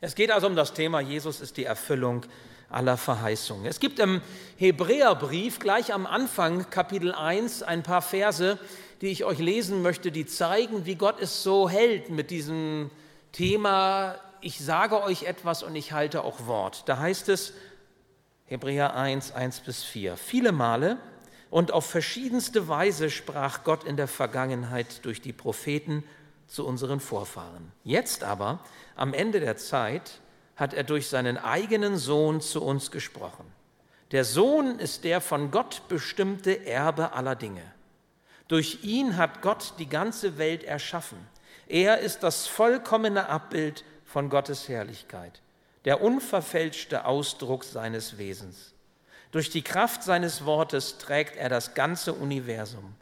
Es 0.01 0.15
geht 0.15 0.31
also 0.31 0.47
um 0.47 0.57
das 0.57 0.75
Thema, 0.75 1.01
Jesus 1.01 1.41
ist 1.41 1.57
die 1.57 1.65
Erfüllung 1.65 2.27
aller 2.69 2.97
Verheißungen. 2.97 3.67
Es 3.67 3.81
gibt 3.81 3.99
im 3.99 4.21
Hebräerbrief 4.57 5.59
gleich 5.59 5.93
am 5.93 6.07
Anfang, 6.07 6.69
Kapitel 6.71 7.13
1, 7.13 7.63
ein 7.63 7.83
paar 7.83 8.03
Verse, 8.03 8.59
die 9.01 9.09
ich 9.09 9.25
euch 9.25 9.39
lesen 9.39 9.83
möchte, 9.83 10.11
die 10.11 10.27
zeigen, 10.27 10.87
wie 10.87 10.97
Gott 10.97 11.21
es 11.21 11.43
so 11.43 11.69
hält 11.69 12.11
mit 12.11 12.31
diesem 12.31 12.91
Thema, 13.33 14.17
ich 14.41 14.59
sage 14.61 15.03
euch 15.03 15.25
etwas 15.25 15.63
und 15.63 15.75
ich 15.77 15.93
halte 15.93 16.25
auch 16.25 16.47
Wort. 16.47 16.89
Da 16.89 16.99
heißt 16.99 17.29
es, 17.29 17.53
Hebräer 18.47 18.95
1, 18.95 19.33
1 19.33 19.61
bis 19.61 19.83
4, 19.83 20.17
viele 20.17 20.53
Male 20.53 20.99
und 21.51 21.73
auf 21.73 21.87
verschiedenste 21.87 22.69
Weise 22.69 23.11
sprach 23.11 23.65
Gott 23.65 23.85
in 23.85 23.97
der 23.97 24.09
Vergangenheit 24.09 25.05
durch 25.05 25.21
die 25.21 25.33
Propheten 25.33 26.05
zu 26.47 26.67
unseren 26.67 27.01
Vorfahren. 27.01 27.73
Jetzt 27.85 28.25
aber, 28.25 28.61
am 28.95 29.15
Ende 29.15 29.41
der 29.41 29.57
Zeit, 29.57 30.21
hat 30.57 30.75
er 30.75 30.85
durch 30.85 31.09
seinen 31.09 31.37
eigenen 31.37 31.97
Sohn 31.97 32.41
zu 32.41 32.63
uns 32.63 32.91
gesprochen. 32.91 33.45
Der 34.13 34.25
Sohn 34.25 34.79
ist 34.79 35.05
der 35.05 35.21
von 35.21 35.51
Gott 35.51 35.83
bestimmte 35.89 36.65
Erbe 36.65 37.13
aller 37.13 37.35
Dinge. 37.35 37.63
Durch 38.49 38.85
ihn 38.85 39.17
hat 39.17 39.43
Gott 39.43 39.75
die 39.79 39.89
ganze 39.89 40.39
Welt 40.39 40.63
erschaffen. 40.63 41.19
Er 41.67 41.99
ist 41.99 42.23
das 42.23 42.47
vollkommene 42.47 43.29
Abbild 43.29 43.85
von 44.05 44.31
Gottes 44.31 44.69
Herrlichkeit, 44.69 45.43
der 45.85 46.01
unverfälschte 46.01 47.05
Ausdruck 47.05 47.65
seines 47.65 48.19
Wesens. 48.19 48.76
Durch 49.31 49.51
die 49.51 49.63
Kraft 49.63 50.03
seines 50.03 50.45
Wortes 50.45 50.99
trägt 50.99 51.37
er 51.37 51.49
das 51.49 51.75
ganze 51.75 52.13
Universum. 52.13 52.95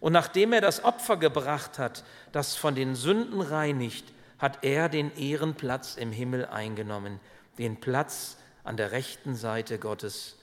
Und 0.00 0.12
nachdem 0.12 0.52
er 0.52 0.60
das 0.60 0.84
Opfer 0.84 1.16
gebracht 1.16 1.78
hat, 1.78 2.04
das 2.32 2.54
von 2.54 2.74
den 2.74 2.94
Sünden 2.94 3.40
reinigt, 3.40 4.12
hat 4.38 4.62
er 4.62 4.88
den 4.88 5.14
Ehrenplatz 5.16 5.96
im 5.96 6.12
Himmel 6.12 6.46
eingenommen, 6.46 7.18
den 7.58 7.80
Platz 7.80 8.36
an 8.62 8.76
der 8.76 8.92
rechten 8.92 9.34
Seite 9.34 9.78
Gottes, 9.78 10.36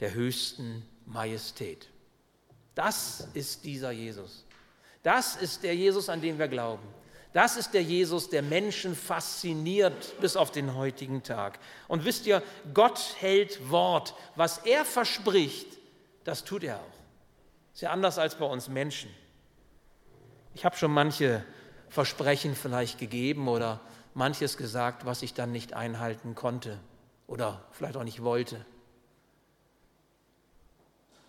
der 0.00 0.12
höchsten 0.12 0.86
Majestät. 1.06 1.88
Das 2.74 3.28
ist 3.32 3.64
dieser 3.64 3.90
Jesus. 3.90 4.44
Das 5.02 5.36
ist 5.36 5.62
der 5.62 5.74
Jesus, 5.74 6.08
an 6.08 6.20
den 6.20 6.38
wir 6.38 6.48
glauben. 6.48 6.86
Das 7.32 7.56
ist 7.56 7.74
der 7.74 7.82
Jesus, 7.82 8.28
der 8.28 8.42
Menschen 8.42 8.96
fasziniert 8.96 10.20
bis 10.20 10.36
auf 10.36 10.50
den 10.50 10.74
heutigen 10.74 11.22
Tag. 11.22 11.60
Und 11.86 12.04
wisst 12.04 12.26
ihr, 12.26 12.42
Gott 12.74 13.14
hält 13.20 13.70
Wort. 13.70 14.14
Was 14.34 14.58
er 14.58 14.84
verspricht, 14.84 15.78
das 16.24 16.44
tut 16.44 16.64
er 16.64 16.76
auch. 16.76 17.00
Ist 17.72 17.82
ja 17.82 17.90
anders 17.90 18.18
als 18.18 18.34
bei 18.34 18.46
uns 18.46 18.68
Menschen. 18.68 19.10
Ich 20.54 20.64
habe 20.64 20.76
schon 20.76 20.90
manche 20.90 21.44
Versprechen 21.88 22.56
vielleicht 22.56 22.98
gegeben 22.98 23.46
oder 23.46 23.80
manches 24.14 24.56
gesagt, 24.56 25.06
was 25.06 25.22
ich 25.22 25.32
dann 25.32 25.52
nicht 25.52 25.72
einhalten 25.72 26.34
konnte 26.34 26.80
oder 27.28 27.64
vielleicht 27.70 27.96
auch 27.96 28.04
nicht 28.04 28.24
wollte. 28.24 28.64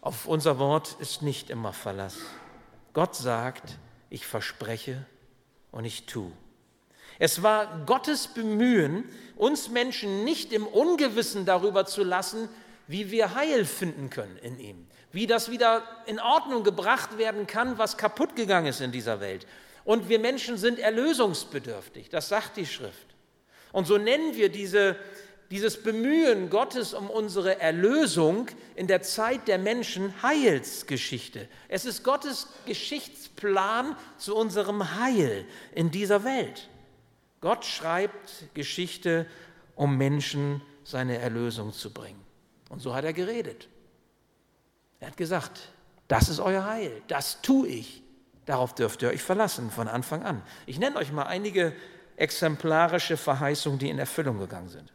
Auf 0.01 0.25
unser 0.25 0.57
Wort 0.57 0.95
ist 0.99 1.21
nicht 1.21 1.51
immer 1.51 1.73
Verlass. 1.73 2.17
Gott 2.93 3.15
sagt, 3.15 3.77
ich 4.09 4.25
verspreche 4.25 5.05
und 5.71 5.85
ich 5.85 6.05
tue. 6.05 6.31
Es 7.19 7.43
war 7.43 7.83
Gottes 7.85 8.27
Bemühen, 8.27 9.03
uns 9.35 9.69
Menschen 9.69 10.23
nicht 10.23 10.53
im 10.53 10.65
Ungewissen 10.65 11.45
darüber 11.45 11.85
zu 11.85 12.03
lassen, 12.03 12.49
wie 12.87 13.11
wir 13.11 13.35
Heil 13.35 13.65
finden 13.65 14.09
können 14.09 14.37
in 14.37 14.59
ihm, 14.59 14.87
wie 15.11 15.27
das 15.27 15.49
wieder 15.51 15.83
in 16.05 16.19
Ordnung 16.19 16.63
gebracht 16.63 17.17
werden 17.17 17.47
kann, 17.47 17.77
was 17.77 17.97
kaputt 17.97 18.35
gegangen 18.35 18.67
ist 18.67 18.81
in 18.81 18.91
dieser 18.91 19.19
Welt. 19.19 19.45
Und 19.83 20.09
wir 20.09 20.19
Menschen 20.19 20.57
sind 20.57 20.79
erlösungsbedürftig, 20.79 22.09
das 22.09 22.29
sagt 22.29 22.57
die 22.57 22.65
Schrift. 22.65 23.07
Und 23.71 23.87
so 23.87 23.97
nennen 23.97 24.35
wir 24.35 24.49
diese, 24.49 24.97
dieses 25.51 25.83
Bemühen 25.83 26.49
Gottes 26.49 26.93
um 26.93 27.09
unsere 27.09 27.59
Erlösung 27.59 28.47
in 28.75 28.87
der 28.87 29.01
Zeit 29.01 29.49
der 29.49 29.57
Menschen 29.57 30.13
Heilsgeschichte. 30.23 31.47
Es 31.67 31.83
ist 31.83 32.03
Gottes 32.03 32.47
Geschichtsplan 32.65 33.97
zu 34.17 34.35
unserem 34.35 34.97
Heil 34.97 35.45
in 35.75 35.91
dieser 35.91 36.23
Welt. 36.23 36.69
Gott 37.41 37.65
schreibt 37.65 38.45
Geschichte, 38.53 39.27
um 39.75 39.97
Menschen 39.97 40.61
seine 40.85 41.17
Erlösung 41.17 41.73
zu 41.73 41.91
bringen. 41.91 42.23
Und 42.69 42.79
so 42.79 42.95
hat 42.95 43.03
er 43.03 43.13
geredet. 43.13 43.67
Er 45.01 45.07
hat 45.07 45.17
gesagt, 45.17 45.69
das 46.07 46.29
ist 46.29 46.39
euer 46.39 46.65
Heil, 46.65 47.01
das 47.09 47.41
tue 47.41 47.67
ich. 47.67 48.03
Darauf 48.45 48.73
dürft 48.73 49.01
ihr 49.01 49.09
euch 49.09 49.21
verlassen 49.21 49.69
von 49.69 49.89
Anfang 49.89 50.23
an. 50.23 50.41
Ich 50.65 50.79
nenne 50.79 50.95
euch 50.95 51.11
mal 51.11 51.23
einige 51.23 51.73
exemplarische 52.15 53.17
Verheißungen, 53.17 53.79
die 53.79 53.89
in 53.89 53.99
Erfüllung 53.99 54.39
gegangen 54.39 54.69
sind. 54.69 54.93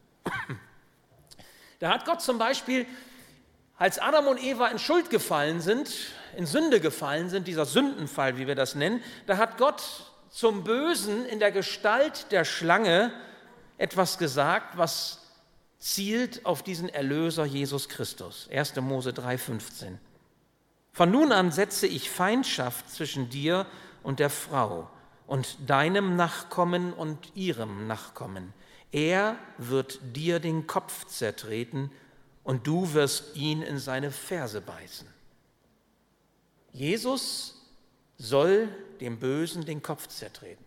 Da 1.79 1.91
hat 1.91 2.07
Gott 2.07 2.23
zum 2.23 2.39
Beispiel, 2.39 2.87
als 3.77 3.99
Adam 3.99 4.29
und 4.29 4.43
Eva 4.43 4.69
in 4.69 4.79
Schuld 4.79 5.11
gefallen 5.11 5.61
sind, 5.61 5.91
in 6.37 6.47
Sünde 6.47 6.81
gefallen 6.81 7.29
sind, 7.29 7.47
dieser 7.47 7.67
Sündenfall, 7.67 8.39
wie 8.39 8.47
wir 8.47 8.55
das 8.55 8.75
nennen, 8.75 9.03
da 9.27 9.37
hat 9.37 9.59
Gott 9.59 9.83
zum 10.31 10.65
Bösen 10.65 11.27
in 11.27 11.39
der 11.39 11.53
Gestalt 11.53 12.33
der 12.33 12.45
Schlange 12.45 13.13
etwas 13.79 14.17
gesagt, 14.17 14.79
was 14.79 15.23
zielt 15.79 16.45
auf 16.47 16.63
diesen 16.63 16.89
Erlöser 16.89 17.45
Jesus 17.45 17.89
Christus. 17.89 18.49
1. 18.51 18.77
Mose 18.77 19.11
3,15. 19.11 19.99
Von 20.93 21.11
nun 21.11 21.33
an 21.33 21.53
setze 21.53 21.87
ich 21.87 22.11
Feindschaft 22.11 22.91
zwischen 22.91 23.29
dir 23.29 23.67
und 24.03 24.19
der 24.19 24.31
Frau 24.31 24.89
und 25.27 25.59
deinem 25.69 26.17
Nachkommen 26.17 26.95
und 26.95 27.19
ihrem 27.35 27.87
Nachkommen. 27.87 28.55
Er 28.93 29.39
wird 29.59 30.01
dir 30.15 30.41
den 30.41 30.67
Kopf 30.67 31.07
zertreten 31.07 31.91
und 32.45 32.67
du 32.67 32.93
wirst 32.95 33.37
ihn 33.37 33.63
in 33.63 33.79
seine 33.79 34.11
Ferse 34.11 34.61
beißen. 34.61 35.09
Jesus 36.73 37.61
soll 38.19 38.69
dem 39.01 39.19
Bösen 39.19 39.65
den 39.65 39.83
Kopf 39.83 40.07
zertreten. 40.09 40.65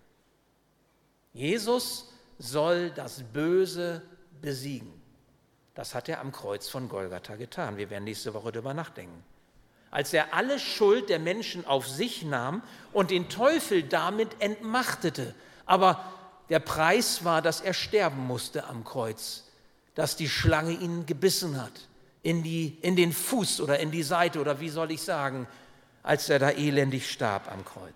Jesus 1.34 2.12
soll 2.38 2.90
das 2.92 3.24
Böse 3.24 4.02
besiegen. 4.42 4.94
Das 5.76 5.96
hat 5.96 6.10
er 6.10 6.20
am 6.20 6.32
Kreuz 6.32 6.68
von 6.68 6.90
Golgatha 6.90 7.36
getan. 7.36 7.78
Wir 7.78 7.90
werden 7.90 8.04
nächste 8.04 8.34
Woche 8.34 8.52
darüber 8.52 8.74
nachdenken 8.74 9.24
als 9.92 10.14
er 10.14 10.34
alle 10.34 10.60
Schuld 10.60 11.10
der 11.10 11.20
Menschen 11.20 11.66
auf 11.66 11.88
sich 11.88 12.24
nahm 12.24 12.62
und 12.94 13.12
den 13.12 13.30
Teufel 13.30 13.84
damit 13.84 14.30
entmachtete. 14.40 15.34
Aber 15.66 16.04
der 16.50 16.60
Preis 16.60 17.24
war, 17.24 17.42
dass 17.42 17.62
er 17.62 17.74
sterben 17.74 18.26
musste 18.26 18.66
am 18.66 18.84
Kreuz, 18.84 19.44
dass 19.96 20.16
die 20.16 20.30
Schlange 20.30 20.72
ihn 20.72 21.06
gebissen 21.06 21.62
hat, 21.62 21.72
in, 22.24 22.44
die, 22.44 22.78
in 22.82 22.96
den 22.96 23.14
Fuß 23.14 23.62
oder 23.62 23.80
in 23.80 23.92
die 23.92 24.04
Seite 24.04 24.40
oder 24.40 24.60
wie 24.60 24.70
soll 24.70 24.92
ich 24.92 25.02
sagen, 25.02 25.48
als 26.04 26.30
er 26.30 26.40
da 26.40 26.52
elendig 26.52 27.10
starb 27.10 27.52
am 27.52 27.64
Kreuz. 27.64 27.96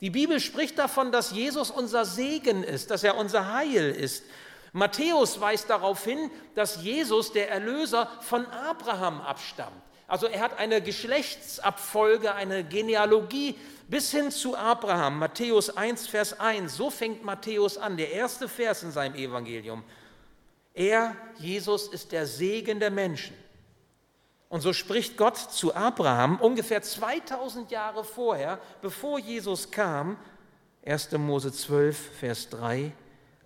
Die 0.00 0.10
Bibel 0.10 0.40
spricht 0.40 0.78
davon, 0.78 1.10
dass 1.10 1.30
Jesus 1.30 1.70
unser 1.70 2.04
Segen 2.04 2.62
ist, 2.62 2.90
dass 2.90 3.02
er 3.02 3.16
unser 3.16 3.52
Heil 3.52 3.90
ist. 3.90 4.24
Matthäus 4.72 5.40
weist 5.40 5.70
darauf 5.70 6.04
hin, 6.04 6.30
dass 6.54 6.82
Jesus, 6.82 7.32
der 7.32 7.50
Erlöser, 7.50 8.10
von 8.20 8.44
Abraham 8.46 9.22
abstammt. 9.22 9.82
Also 10.06 10.26
er 10.26 10.40
hat 10.40 10.58
eine 10.58 10.82
Geschlechtsabfolge, 10.82 12.34
eine 12.34 12.62
Genealogie 12.62 13.56
bis 13.88 14.10
hin 14.10 14.30
zu 14.30 14.56
Abraham. 14.56 15.18
Matthäus 15.18 15.76
1, 15.76 16.06
Vers 16.06 16.38
1. 16.38 16.76
So 16.76 16.90
fängt 16.90 17.24
Matthäus 17.24 17.78
an, 17.78 17.96
der 17.96 18.12
erste 18.12 18.48
Vers 18.48 18.82
in 18.82 18.90
seinem 18.90 19.14
Evangelium. 19.14 19.84
Er, 20.74 21.16
Jesus, 21.38 21.88
ist 21.88 22.12
der 22.12 22.26
Segen 22.26 22.80
der 22.80 22.90
Menschen. 22.90 23.36
Und 24.48 24.60
so 24.60 24.72
spricht 24.72 25.16
Gott 25.16 25.36
zu 25.36 25.74
Abraham 25.74 26.38
ungefähr 26.40 26.82
2000 26.82 27.70
Jahre 27.70 28.04
vorher, 28.04 28.60
bevor 28.80 29.18
Jesus 29.18 29.70
kam, 29.70 30.16
1. 30.84 31.12
Mose 31.12 31.52
12, 31.52 31.96
Vers 32.20 32.48
3, 32.50 32.92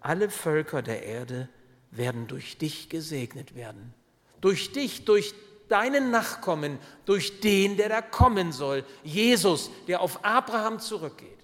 alle 0.01 0.29
Völker 0.29 0.83
der 0.83 1.05
Erde 1.05 1.49
werden 1.91 2.27
durch 2.27 2.59
dich 2.59 2.89
gesegnet 2.89 3.55
werden. 3.55 3.95
Durch 4.41 4.73
dich, 4.73 5.05
durch 5.05 5.35
deinen 5.71 6.11
Nachkommen, 6.11 6.79
durch 7.05 7.41
den, 7.41 7.77
der 7.77 7.89
da 7.89 8.03
kommen 8.03 8.53
soll, 8.53 8.85
Jesus, 9.03 9.71
der 9.89 10.00
auf 10.00 10.25
Abraham 10.25 10.81
zurückgeht. 10.81 11.39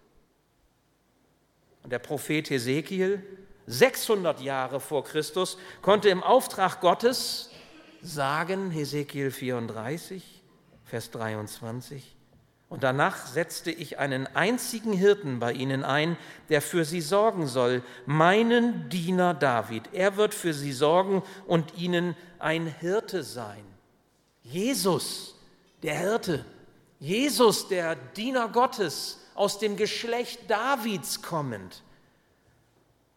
Und 1.82 1.90
der 1.90 1.98
Prophet 1.98 2.50
Hesekiel, 2.50 3.22
600 3.66 4.40
Jahre 4.40 4.80
vor 4.80 5.04
Christus, 5.04 5.58
konnte 5.82 6.08
im 6.08 6.22
Auftrag 6.22 6.80
Gottes 6.80 7.50
sagen, 8.02 8.70
Hesekiel 8.70 9.30
34, 9.30 10.42
Vers 10.84 11.10
23, 11.10 12.16
und 12.68 12.82
danach 12.82 13.26
setzte 13.26 13.70
ich 13.70 13.98
einen 13.98 14.26
einzigen 14.26 14.92
Hirten 14.92 15.38
bei 15.38 15.52
ihnen 15.52 15.84
ein, 15.84 16.16
der 16.48 16.60
für 16.60 16.84
sie 16.84 17.00
sorgen 17.00 17.46
soll, 17.46 17.82
meinen 18.06 18.88
Diener 18.88 19.34
David. 19.34 19.84
Er 19.92 20.16
wird 20.16 20.34
für 20.34 20.52
sie 20.52 20.72
sorgen 20.72 21.22
und 21.46 21.76
ihnen 21.78 22.16
ein 22.40 22.66
Hirte 22.66 23.22
sein. 23.22 23.64
Jesus, 24.50 25.34
der 25.82 25.98
Hirte, 25.98 26.44
Jesus, 26.98 27.68
der 27.68 27.96
Diener 27.96 28.48
Gottes, 28.48 29.20
aus 29.34 29.58
dem 29.58 29.76
Geschlecht 29.76 30.48
Davids 30.48 31.20
kommend, 31.20 31.82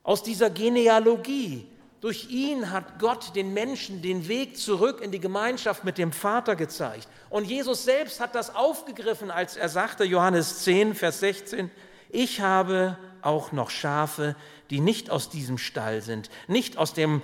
aus 0.03 0.21
dieser 0.23 0.49
Genealogie. 0.49 1.65
Durch 2.01 2.29
ihn 2.29 2.71
hat 2.71 2.99
Gott 2.99 3.35
den 3.35 3.53
Menschen 3.53 4.01
den 4.01 4.27
Weg 4.27 4.57
zurück 4.57 5.01
in 5.01 5.11
die 5.11 5.19
Gemeinschaft 5.19 5.83
mit 5.83 5.97
dem 5.97 6.13
Vater 6.13 6.55
gezeigt. 6.55 7.07
Und 7.29 7.45
Jesus 7.45 7.83
selbst 7.83 8.19
hat 8.21 8.35
das 8.35 8.55
aufgegriffen, 8.55 9.31
als 9.31 9.57
er 9.57 9.67
sagte, 9.69 10.05
Johannes 10.05 10.63
10, 10.63 10.95
Vers 10.95 11.19
16, 11.19 11.69
ich 12.09 12.41
habe 12.41 12.97
auch 13.21 13.51
noch 13.51 13.69
Schafe, 13.69 14.35
die 14.69 14.79
nicht 14.79 15.09
aus 15.09 15.29
diesem 15.29 15.57
Stall 15.57 16.01
sind, 16.01 16.29
nicht 16.47 16.77
aus 16.77 16.93
dem 16.93 17.21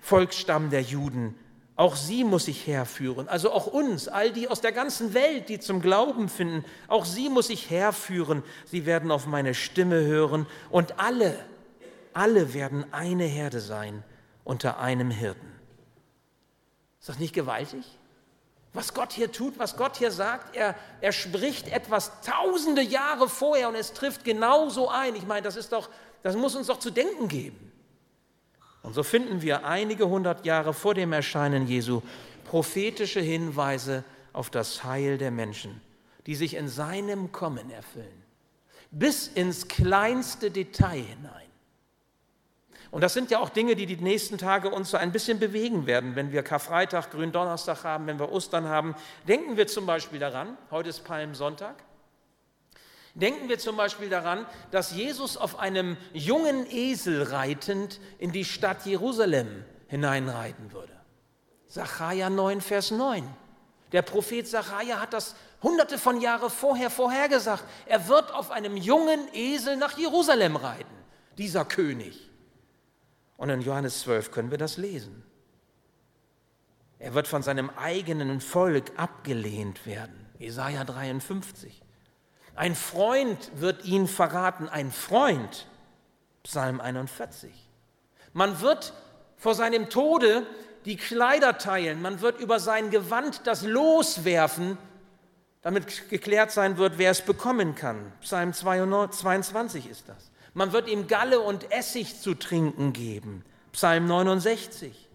Volksstamm 0.00 0.70
der 0.70 0.82
Juden, 0.82 1.34
auch 1.76 1.94
sie 1.94 2.24
muss 2.24 2.48
ich 2.48 2.66
herführen, 2.66 3.28
also 3.28 3.52
auch 3.52 3.66
uns, 3.66 4.08
all 4.08 4.32
die 4.32 4.48
aus 4.48 4.62
der 4.62 4.72
ganzen 4.72 5.12
Welt, 5.12 5.50
die 5.50 5.60
zum 5.60 5.82
Glauben 5.82 6.30
finden, 6.30 6.64
auch 6.88 7.04
sie 7.04 7.28
muss 7.28 7.50
ich 7.50 7.68
herführen. 7.68 8.42
Sie 8.64 8.86
werden 8.86 9.10
auf 9.10 9.26
meine 9.26 9.52
Stimme 9.52 10.00
hören 10.00 10.46
und 10.70 10.98
alle, 10.98 11.38
alle 12.14 12.54
werden 12.54 12.86
eine 12.94 13.24
Herde 13.24 13.60
sein 13.60 14.02
unter 14.42 14.78
einem 14.78 15.10
Hirten. 15.10 15.52
Ist 16.98 17.10
das 17.10 17.18
nicht 17.18 17.34
gewaltig? 17.34 17.84
Was 18.72 18.94
Gott 18.94 19.12
hier 19.12 19.30
tut, 19.30 19.58
was 19.58 19.76
Gott 19.76 19.98
hier 19.98 20.10
sagt, 20.10 20.56
er, 20.56 20.74
er 21.02 21.12
spricht 21.12 21.68
etwas 21.68 22.10
tausende 22.22 22.82
Jahre 22.82 23.28
vorher 23.28 23.68
und 23.68 23.74
es 23.74 23.92
trifft 23.92 24.24
genauso 24.24 24.88
ein. 24.88 25.14
Ich 25.14 25.26
meine, 25.26 25.42
das 25.42 25.56
ist 25.56 25.72
doch, 25.72 25.90
das 26.22 26.36
muss 26.36 26.54
uns 26.54 26.68
doch 26.68 26.78
zu 26.78 26.90
denken 26.90 27.28
geben. 27.28 27.65
Und 28.86 28.92
so 28.92 29.02
finden 29.02 29.42
wir 29.42 29.66
einige 29.66 30.08
hundert 30.08 30.46
Jahre 30.46 30.72
vor 30.72 30.94
dem 30.94 31.12
Erscheinen 31.12 31.66
Jesu 31.66 32.02
prophetische 32.44 33.18
Hinweise 33.18 34.04
auf 34.32 34.48
das 34.48 34.84
Heil 34.84 35.18
der 35.18 35.32
Menschen, 35.32 35.80
die 36.26 36.36
sich 36.36 36.54
in 36.54 36.68
seinem 36.68 37.32
Kommen 37.32 37.68
erfüllen, 37.68 38.22
bis 38.92 39.26
ins 39.26 39.66
kleinste 39.66 40.52
Detail 40.52 41.02
hinein. 41.02 41.48
Und 42.92 43.00
das 43.00 43.12
sind 43.12 43.32
ja 43.32 43.40
auch 43.40 43.48
Dinge, 43.48 43.74
die 43.74 43.86
die 43.86 43.96
nächsten 43.96 44.38
Tage 44.38 44.70
uns 44.70 44.92
so 44.92 44.96
ein 44.96 45.10
bisschen 45.10 45.40
bewegen 45.40 45.86
werden, 45.86 46.14
wenn 46.14 46.30
wir 46.30 46.44
Karfreitag, 46.44 47.10
Gründonnerstag 47.10 47.82
haben, 47.82 48.06
wenn 48.06 48.20
wir 48.20 48.30
Ostern 48.30 48.68
haben. 48.68 48.94
Denken 49.26 49.56
wir 49.56 49.66
zum 49.66 49.84
Beispiel 49.84 50.20
daran, 50.20 50.56
heute 50.70 50.90
ist 50.90 51.02
Palmsonntag, 51.02 51.74
denken 53.16 53.48
wir 53.48 53.58
zum 53.58 53.76
Beispiel 53.76 54.08
daran, 54.08 54.46
dass 54.70 54.92
Jesus 54.92 55.36
auf 55.36 55.58
einem 55.58 55.96
jungen 56.12 56.66
Esel 56.70 57.22
reitend 57.22 57.98
in 58.18 58.30
die 58.30 58.44
Stadt 58.44 58.84
Jerusalem 58.86 59.64
hineinreiten 59.88 60.72
würde. 60.72 60.92
Sacharja 61.66 62.30
9, 62.30 62.60
Vers 62.60 62.90
9. 62.90 63.26
Der 63.92 64.02
Prophet 64.02 64.46
Sacharja 64.46 65.00
hat 65.00 65.12
das 65.12 65.34
hunderte 65.62 65.98
von 65.98 66.20
Jahren 66.20 66.50
vorher 66.50 66.90
vorhergesagt. 66.90 67.64
Er 67.86 68.08
wird 68.08 68.32
auf 68.32 68.50
einem 68.50 68.76
jungen 68.76 69.32
Esel 69.32 69.76
nach 69.76 69.96
Jerusalem 69.96 70.56
reiten, 70.56 70.94
dieser 71.38 71.64
König. 71.64 72.30
Und 73.36 73.48
in 73.50 73.62
Johannes 73.62 74.00
12 74.00 74.30
können 74.30 74.50
wir 74.50 74.58
das 74.58 74.76
lesen. 74.76 75.24
Er 76.98 77.14
wird 77.14 77.28
von 77.28 77.42
seinem 77.42 77.70
eigenen 77.70 78.40
Volk 78.40 78.92
abgelehnt 78.96 79.86
werden. 79.86 80.26
Jesaja 80.38 80.84
53. 80.84 81.85
Ein 82.56 82.74
Freund 82.74 83.50
wird 83.54 83.84
ihn 83.84 84.08
verraten, 84.08 84.68
ein 84.68 84.90
Freund. 84.90 85.66
Psalm 86.42 86.80
41. 86.80 87.50
Man 88.32 88.60
wird 88.60 88.94
vor 89.36 89.54
seinem 89.54 89.90
Tode 89.90 90.46
die 90.86 90.96
Kleider 90.96 91.58
teilen, 91.58 92.00
man 92.00 92.20
wird 92.20 92.40
über 92.40 92.60
sein 92.60 92.90
Gewand 92.90 93.42
das 93.46 93.62
Los 93.62 94.24
werfen, 94.24 94.78
damit 95.62 96.08
geklärt 96.08 96.52
sein 96.52 96.78
wird, 96.78 96.96
wer 96.96 97.10
es 97.10 97.22
bekommen 97.22 97.74
kann. 97.74 98.12
Psalm 98.20 98.52
22 98.52 99.90
ist 99.90 100.08
das. 100.08 100.30
Man 100.54 100.72
wird 100.72 100.88
ihm 100.88 101.08
Galle 101.08 101.40
und 101.40 101.70
Essig 101.72 102.20
zu 102.20 102.34
trinken 102.34 102.92
geben. 102.92 103.44
Psalm 103.72 104.06
69. 104.06 105.08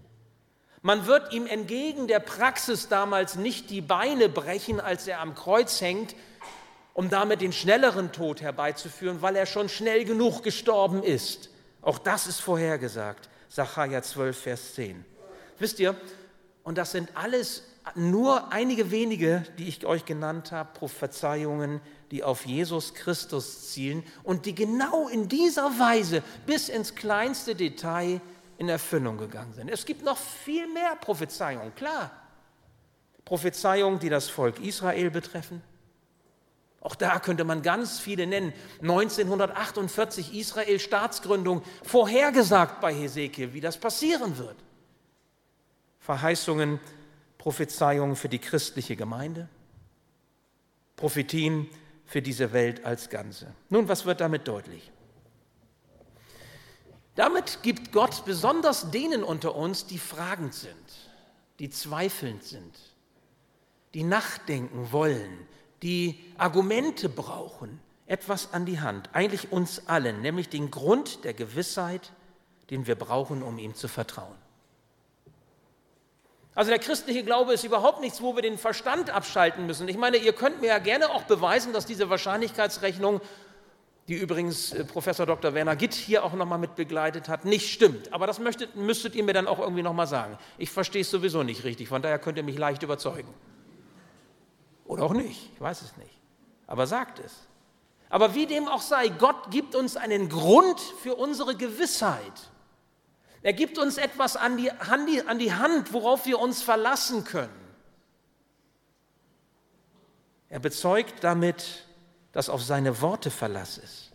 Man 0.83 1.07
wird 1.07 1.31
ihm 1.31 1.47
entgegen 1.47 2.07
der 2.07 2.19
Praxis 2.19 2.89
damals 2.89 3.35
nicht 3.35 3.69
die 3.69 3.81
Beine 3.81 4.29
brechen, 4.29 4.79
als 4.79 5.07
er 5.07 5.21
am 5.21 5.33
Kreuz 5.35 5.79
hängt, 5.79 6.15
um 6.93 7.09
damit 7.09 7.41
den 7.41 7.53
schnelleren 7.53 8.11
Tod 8.11 8.41
herbeizuführen, 8.41 9.21
weil 9.21 9.35
er 9.35 9.45
schon 9.45 9.69
schnell 9.69 10.05
genug 10.05 10.43
gestorben 10.43 11.03
ist. 11.03 11.49
Auch 11.81 11.97
das 11.97 12.27
ist 12.27 12.39
vorhergesagt. 12.39 13.29
Sacharja 13.49 14.01
12, 14.01 14.37
Vers 14.37 14.75
10. 14.75 15.05
Wisst 15.59 15.79
ihr, 15.79 15.95
und 16.63 16.77
das 16.77 16.91
sind 16.91 17.09
alles 17.15 17.63
nur 17.95 18.51
einige 18.51 18.91
wenige, 18.91 19.43
die 19.57 19.67
ich 19.67 19.85
euch 19.85 20.05
genannt 20.05 20.51
habe, 20.51 20.69
Prophezeiungen, 20.73 21.81
die 22.11 22.23
auf 22.23 22.45
Jesus 22.45 22.93
Christus 22.93 23.71
zielen 23.71 24.03
und 24.23 24.45
die 24.45 24.53
genau 24.53 25.07
in 25.07 25.27
dieser 25.27 25.79
Weise 25.79 26.21
bis 26.45 26.69
ins 26.69 26.95
kleinste 26.95 27.55
Detail 27.55 28.21
in 28.57 28.69
Erfüllung 28.69 29.17
gegangen 29.17 29.53
sind. 29.53 29.69
Es 29.69 29.85
gibt 29.85 30.03
noch 30.03 30.17
viel 30.17 30.67
mehr 30.71 30.95
Prophezeiungen, 30.95 31.73
klar. 31.73 32.11
Prophezeiungen, 33.25 33.99
die 33.99 34.09
das 34.09 34.29
Volk 34.29 34.59
Israel 34.59 35.09
betreffen. 35.09 35.63
Auch 36.81 36.95
da 36.95 37.19
könnte 37.19 37.43
man 37.43 37.61
ganz 37.61 37.99
viele 37.99 38.25
nennen. 38.27 38.53
1948 38.81 40.33
Israel 40.33 40.79
Staatsgründung, 40.79 41.61
vorhergesagt 41.83 42.81
bei 42.81 42.93
Hesekiel, 42.93 43.53
wie 43.53 43.61
das 43.61 43.77
passieren 43.77 44.37
wird. 44.39 44.57
Verheißungen, 45.99 46.79
Prophezeiungen 47.37 48.15
für 48.15 48.29
die 48.29 48.39
christliche 48.39 48.95
Gemeinde, 48.95 49.47
Prophetien 50.95 51.69
für 52.05 52.23
diese 52.23 52.51
Welt 52.51 52.83
als 52.83 53.09
Ganze. 53.09 53.53
Nun, 53.69 53.87
was 53.87 54.05
wird 54.05 54.19
damit 54.19 54.47
deutlich? 54.47 54.91
Damit 57.15 57.59
gibt 57.61 57.91
Gott 57.91 58.25
besonders 58.25 58.89
denen 58.89 59.23
unter 59.23 59.55
uns, 59.55 59.85
die 59.85 59.99
fragend 59.99 60.55
sind, 60.55 60.75
die 61.59 61.69
zweifelnd 61.69 62.43
sind, 62.43 62.79
die 63.93 64.03
nachdenken 64.03 64.91
wollen, 64.91 65.47
die 65.83 66.19
Argumente 66.37 67.09
brauchen, 67.09 67.79
etwas 68.05 68.53
an 68.53 68.65
die 68.65 68.79
Hand, 68.79 69.09
eigentlich 69.13 69.51
uns 69.51 69.87
allen, 69.87 70.21
nämlich 70.21 70.49
den 70.49 70.69
Grund 70.69 71.23
der 71.23 71.33
Gewissheit, 71.33 72.11
den 72.69 72.87
wir 72.87 72.95
brauchen, 72.95 73.41
um 73.41 73.57
ihm 73.57 73.73
zu 73.73 73.87
vertrauen. 73.87 74.35
Also 76.53 76.69
der 76.69 76.79
christliche 76.79 77.23
Glaube 77.23 77.53
ist 77.53 77.63
überhaupt 77.63 78.01
nichts, 78.01 78.21
wo 78.21 78.35
wir 78.35 78.41
den 78.41 78.57
Verstand 78.57 79.09
abschalten 79.09 79.65
müssen. 79.65 79.87
Ich 79.87 79.97
meine, 79.97 80.17
ihr 80.17 80.33
könnt 80.33 80.59
mir 80.59 80.67
ja 80.67 80.79
gerne 80.79 81.09
auch 81.09 81.23
beweisen, 81.23 81.71
dass 81.71 81.85
diese 81.85 82.09
Wahrscheinlichkeitsrechnung, 82.09 83.21
die 84.09 84.15
übrigens 84.15 84.73
äh, 84.73 84.83
Professor 84.83 85.25
Dr. 85.25 85.53
Werner 85.53 85.77
Gitt 85.77 85.93
hier 85.93 86.25
auch 86.25 86.33
nochmal 86.33 86.59
mit 86.59 86.75
begleitet 86.75 87.29
hat, 87.29 87.45
nicht 87.45 87.71
stimmt. 87.71 88.11
Aber 88.11 88.27
das 88.27 88.39
möchtet, 88.39 88.75
müsstet 88.75 89.15
ihr 89.15 89.23
mir 89.23 89.33
dann 89.33 89.47
auch 89.47 89.59
irgendwie 89.59 89.83
nochmal 89.83 90.07
sagen. 90.07 90.37
Ich 90.57 90.69
verstehe 90.69 91.03
es 91.03 91.11
sowieso 91.11 91.43
nicht 91.43 91.63
richtig, 91.63 91.87
von 91.87 92.01
daher 92.01 92.19
könnt 92.19 92.37
ihr 92.37 92.43
mich 92.43 92.57
leicht 92.57 92.83
überzeugen. 92.83 93.33
Oder 94.91 95.03
auch 95.05 95.13
nicht, 95.13 95.49
ich 95.53 95.61
weiß 95.61 95.83
es 95.83 95.95
nicht. 95.95 96.19
Aber 96.67 96.85
sagt 96.85 97.19
es. 97.19 97.31
Aber 98.09 98.35
wie 98.35 98.45
dem 98.45 98.67
auch 98.67 98.81
sei, 98.81 99.07
Gott 99.07 99.49
gibt 99.49 99.73
uns 99.73 99.95
einen 99.95 100.27
Grund 100.27 100.81
für 100.81 101.15
unsere 101.15 101.55
Gewissheit. 101.55 102.51
Er 103.41 103.53
gibt 103.53 103.77
uns 103.77 103.97
etwas 103.97 104.35
an 104.35 104.57
die, 104.57 104.69
an 104.69 105.39
die 105.39 105.53
Hand, 105.53 105.93
worauf 105.93 106.25
wir 106.25 106.39
uns 106.39 106.61
verlassen 106.61 107.23
können. 107.23 107.57
Er 110.49 110.59
bezeugt 110.59 111.23
damit, 111.23 111.85
dass 112.33 112.49
auf 112.49 112.61
seine 112.61 112.99
Worte 112.99 113.31
Verlass 113.31 113.77
ist. 113.77 114.11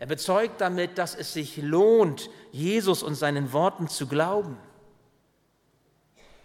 Er 0.00 0.08
bezeugt 0.08 0.60
damit, 0.60 0.98
dass 0.98 1.14
es 1.14 1.32
sich 1.32 1.58
lohnt, 1.58 2.28
Jesus 2.50 3.04
und 3.04 3.14
seinen 3.14 3.52
Worten 3.52 3.86
zu 3.86 4.08
glauben. 4.08 4.58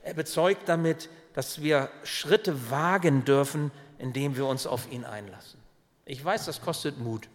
Er 0.03 0.13
bezeugt 0.13 0.69
damit, 0.69 1.09
dass 1.39 1.61
wir 1.61 1.89
Schritte 2.03 2.69
wagen 2.69 3.23
dürfen, 3.23 3.71
indem 3.97 4.35
wir 4.35 4.45
uns 4.45 4.67
auf 4.67 4.91
ihn 4.91 5.05
einlassen. 5.05 5.57
Ich 6.03 6.21
weiß, 6.25 6.43
das 6.43 6.59
kostet 6.59 6.99
Mut. 6.99 7.29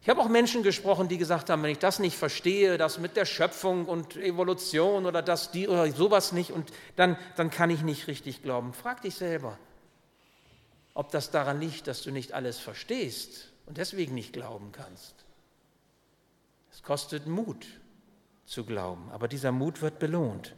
Ich 0.00 0.08
habe 0.08 0.22
auch 0.22 0.30
Menschen 0.30 0.62
gesprochen, 0.62 1.08
die 1.08 1.18
gesagt 1.18 1.50
haben, 1.50 1.62
wenn 1.62 1.70
ich 1.70 1.80
das 1.80 1.98
nicht 1.98 2.16
verstehe, 2.16 2.78
das 2.78 2.98
mit 2.98 3.18
der 3.18 3.26
Schöpfung 3.26 3.84
und 3.84 4.16
Evolution 4.16 5.04
oder 5.04 5.20
das 5.20 5.50
die 5.50 5.68
oder 5.68 5.86
sowas 5.92 6.32
nicht, 6.32 6.50
und 6.50 6.72
dann, 6.96 7.18
dann 7.36 7.50
kann 7.50 7.68
ich 7.68 7.82
nicht 7.82 8.06
richtig 8.06 8.42
glauben. 8.42 8.72
Frag 8.72 9.02
dich 9.02 9.16
selber, 9.16 9.58
ob 10.94 11.10
das 11.10 11.30
daran 11.30 11.60
liegt, 11.60 11.88
dass 11.88 12.00
du 12.00 12.10
nicht 12.10 12.32
alles 12.32 12.58
verstehst 12.58 13.52
und 13.66 13.76
deswegen 13.76 14.14
nicht 14.14 14.32
glauben 14.32 14.72
kannst. 14.72 15.14
Es 16.72 16.82
kostet 16.82 17.26
Mut 17.26 17.66
zu 18.46 18.64
glauben, 18.64 19.10
aber 19.10 19.28
dieser 19.28 19.52
Mut 19.52 19.82
wird 19.82 19.98
belohnt. 19.98 20.54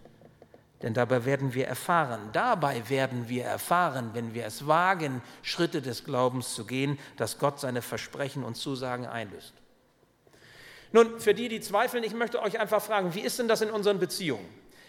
Denn 0.83 0.93
dabei 0.93 1.25
werden 1.25 1.55
wir 1.55 1.67
erfahren, 1.67 2.29
dabei 2.33 2.89
werden 2.91 3.29
wir 3.29 3.45
erfahren, 3.45 4.11
wenn 4.13 4.35
wir 4.35 4.45
es 4.45 4.67
wagen, 4.67 5.23
Schritte 5.43 5.81
des 5.81 6.05
Glaubens 6.05 6.55
zu 6.55 6.67
gehen, 6.67 6.99
dass 7.17 7.39
Gott 7.39 7.61
seine 7.61 7.81
Versprechen 7.81 8.45
und 8.45 8.57
Zusagen 8.57 9.07
einlöst. 9.07 9.55
Nun, 10.93 11.19
für 11.19 11.35
die, 11.35 11.49
die 11.49 11.61
zweifeln, 11.61 12.05
ich 12.05 12.15
möchte 12.15 12.43
euch 12.43 12.61
einfach 12.61 12.83
fragen, 12.83 13.15
wie 13.15 13.21
ist 13.21 13.39
denn 13.39 13.49
das 13.49 13.63
in 13.63 13.71
unseren 13.71 13.99
Beziehungen? 13.99 14.47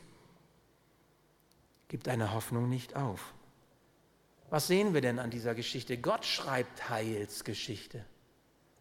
Gib 1.88 2.02
deine 2.04 2.32
Hoffnung 2.32 2.68
nicht 2.68 2.96
auf. 2.96 3.34
Was 4.50 4.66
sehen 4.66 4.94
wir 4.94 5.00
denn 5.00 5.18
an 5.18 5.30
dieser 5.30 5.54
Geschichte? 5.54 5.98
Gott 5.98 6.24
schreibt 6.24 6.88
Heilsgeschichte. 6.88 8.04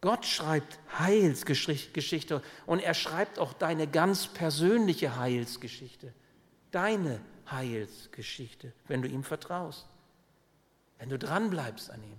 Gott 0.01 0.25
schreibt 0.25 0.79
Heilsgeschichte 0.99 2.41
und 2.65 2.79
er 2.79 2.93
schreibt 2.93 3.39
auch 3.39 3.53
deine 3.53 3.87
ganz 3.87 4.27
persönliche 4.27 5.15
Heilsgeschichte. 5.15 6.13
Deine 6.71 7.21
Heilsgeschichte, 7.49 8.73
wenn 8.87 9.01
du 9.01 9.07
ihm 9.07 9.23
vertraust, 9.23 9.87
wenn 10.99 11.09
du 11.09 11.17
dranbleibst 11.17 11.89
an 11.89 12.03
ihm. 12.03 12.17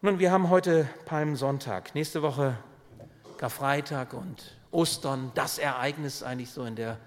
Nun, 0.00 0.18
wir 0.18 0.30
haben 0.30 0.48
heute 0.48 0.88
Palmsonntag, 1.04 1.94
nächste 1.94 2.22
Woche 2.22 2.56
Karfreitag 3.36 4.14
und 4.14 4.57
Ostern, 4.70 5.32
das 5.34 5.58
Ereignis 5.58 6.22
eigentlich 6.22 6.50
so 6.50 6.64
in 6.64 6.76
der, 6.76 6.98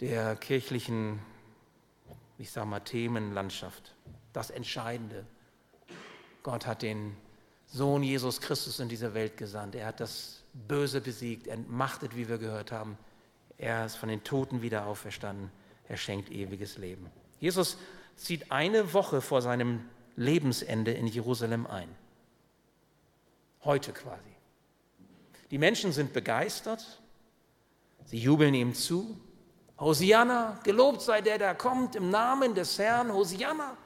der 0.00 0.36
kirchlichen 0.36 1.20
ich 2.42 2.50
sage 2.50 2.66
mal, 2.66 2.80
Themenlandschaft. 2.80 3.94
Das 4.32 4.50
Entscheidende. 4.50 5.24
Gott 6.42 6.66
hat 6.66 6.82
den 6.82 7.16
Sohn 7.66 8.02
Jesus 8.02 8.40
Christus 8.40 8.80
in 8.80 8.88
diese 8.88 9.14
Welt 9.14 9.36
gesandt. 9.36 9.76
Er 9.76 9.86
hat 9.86 10.00
das 10.00 10.42
Böse 10.52 11.00
besiegt, 11.00 11.46
entmachtet, 11.46 12.16
wie 12.16 12.28
wir 12.28 12.38
gehört 12.38 12.72
haben. 12.72 12.98
Er 13.58 13.86
ist 13.86 13.96
von 13.96 14.08
den 14.08 14.24
Toten 14.24 14.60
wieder 14.60 14.86
auferstanden. 14.86 15.52
Er 15.88 15.96
schenkt 15.96 16.32
ewiges 16.32 16.78
Leben. 16.78 17.10
Jesus 17.38 17.78
zieht 18.16 18.50
eine 18.50 18.92
Woche 18.92 19.20
vor 19.20 19.40
seinem 19.40 19.88
Lebensende 20.16 20.92
in 20.92 21.06
Jerusalem 21.06 21.66
ein. 21.68 21.88
Heute 23.64 23.92
quasi. 23.92 24.31
Die 25.52 25.58
Menschen 25.58 25.92
sind 25.92 26.14
begeistert. 26.14 26.82
Sie 28.06 28.18
jubeln 28.18 28.54
ihm 28.54 28.74
zu. 28.74 29.20
Hosianna, 29.78 30.58
gelobt 30.64 31.02
sei 31.02 31.20
der, 31.20 31.36
der 31.36 31.54
kommt 31.54 31.94
im 31.94 32.08
Namen 32.08 32.54
des 32.54 32.78
Herrn, 32.78 33.12
Hosianna, 33.12 33.76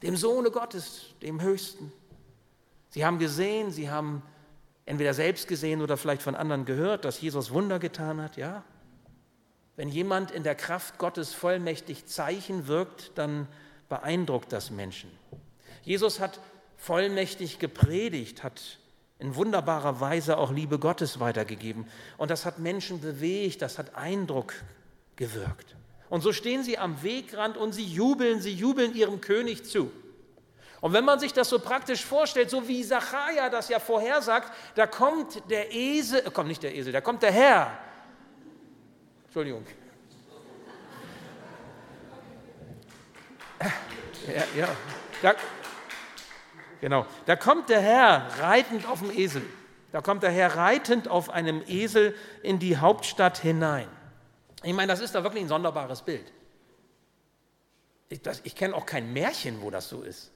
dem 0.00 0.16
Sohne 0.16 0.52
Gottes, 0.52 1.06
dem 1.22 1.42
Höchsten. 1.42 1.92
Sie 2.90 3.04
haben 3.04 3.18
gesehen, 3.18 3.72
sie 3.72 3.90
haben 3.90 4.22
entweder 4.86 5.12
selbst 5.12 5.48
gesehen 5.48 5.82
oder 5.82 5.96
vielleicht 5.96 6.22
von 6.22 6.36
anderen 6.36 6.64
gehört, 6.64 7.04
dass 7.04 7.20
Jesus 7.20 7.50
Wunder 7.50 7.80
getan 7.80 8.22
hat, 8.22 8.36
ja. 8.36 8.62
Wenn 9.74 9.88
jemand 9.88 10.30
in 10.30 10.44
der 10.44 10.54
Kraft 10.54 10.98
Gottes 10.98 11.34
vollmächtig 11.34 12.06
Zeichen 12.06 12.68
wirkt, 12.68 13.10
dann 13.16 13.48
beeindruckt 13.88 14.52
das 14.52 14.70
Menschen. 14.70 15.10
Jesus 15.82 16.20
hat 16.20 16.38
vollmächtig 16.76 17.58
gepredigt, 17.58 18.44
hat 18.44 18.78
in 19.20 19.36
wunderbarer 19.36 20.00
Weise 20.00 20.38
auch 20.38 20.50
Liebe 20.50 20.78
Gottes 20.78 21.20
weitergegeben. 21.20 21.86
Und 22.16 22.30
das 22.30 22.46
hat 22.46 22.58
Menschen 22.58 23.00
bewegt, 23.00 23.62
das 23.62 23.78
hat 23.78 23.94
Eindruck 23.94 24.54
gewirkt. 25.16 25.76
Und 26.08 26.22
so 26.22 26.32
stehen 26.32 26.64
sie 26.64 26.78
am 26.78 27.02
Wegrand 27.02 27.56
und 27.56 27.72
sie 27.72 27.84
jubeln, 27.84 28.40
sie 28.40 28.52
jubeln 28.52 28.94
ihrem 28.94 29.20
König 29.20 29.64
zu. 29.64 29.92
Und 30.80 30.94
wenn 30.94 31.04
man 31.04 31.20
sich 31.20 31.32
das 31.32 31.48
so 31.50 31.58
praktisch 31.58 32.04
vorstellt, 32.04 32.48
so 32.48 32.66
wie 32.66 32.82
Zachariah 32.82 33.50
das 33.50 33.68
ja 33.68 33.78
vorhersagt, 33.78 34.50
da 34.74 34.86
kommt 34.86 35.42
der 35.50 35.72
Esel, 35.72 36.26
äh, 36.26 36.30
kommt 36.30 36.48
nicht 36.48 36.62
der 36.62 36.74
Esel, 36.74 36.92
da 36.92 37.00
kommt 37.00 37.22
der 37.22 37.32
Herr. 37.32 37.78
Entschuldigung. 39.24 39.64
Ja, 44.26 44.42
ja. 44.56 44.68
Da, 45.22 45.34
genau. 46.80 47.06
Da 47.26 47.36
kommt 47.36 47.68
der 47.68 47.80
Herr 47.80 48.26
reitend 48.40 48.88
auf 48.88 49.00
dem 49.00 49.10
Esel. 49.10 49.42
Da 49.92 50.00
kommt 50.00 50.22
der 50.22 50.30
Herr 50.30 50.56
reitend 50.56 51.08
auf 51.08 51.30
einem 51.30 51.62
Esel 51.66 52.14
in 52.42 52.58
die 52.58 52.76
Hauptstadt 52.76 53.38
hinein. 53.38 53.88
Ich 54.62 54.72
meine, 54.72 54.92
das 54.92 55.00
ist 55.00 55.14
da 55.14 55.22
wirklich 55.22 55.42
ein 55.42 55.48
sonderbares 55.48 56.02
Bild. 56.02 56.32
Ich, 58.08 58.20
ich 58.42 58.54
kenne 58.54 58.74
auch 58.74 58.86
kein 58.86 59.12
Märchen, 59.12 59.62
wo 59.62 59.70
das 59.70 59.88
so 59.88 60.02
ist. 60.02 60.30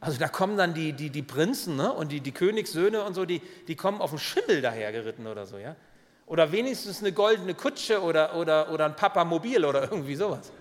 Also 0.00 0.18
da 0.18 0.28
kommen 0.28 0.56
dann 0.56 0.74
die, 0.74 0.92
die, 0.92 1.08
die 1.10 1.22
Prinzen 1.22 1.76
ne? 1.76 1.92
und 1.92 2.12
die, 2.12 2.20
die 2.20 2.32
Königssöhne 2.32 3.02
und 3.04 3.14
so, 3.14 3.24
die, 3.24 3.40
die 3.68 3.74
kommen 3.74 4.00
auf 4.00 4.10
dem 4.10 4.18
Schimmel 4.18 4.60
dahergeritten 4.60 5.26
oder 5.26 5.46
so, 5.46 5.56
ja. 5.56 5.76
Oder 6.26 6.52
wenigstens 6.52 7.00
eine 7.00 7.12
goldene 7.12 7.54
Kutsche 7.54 8.02
oder, 8.02 8.34
oder, 8.34 8.70
oder 8.70 8.86
ein 8.86 8.96
Papamobil 8.96 9.64
oder 9.64 9.82
irgendwie 9.82 10.14
sowas. 10.14 10.52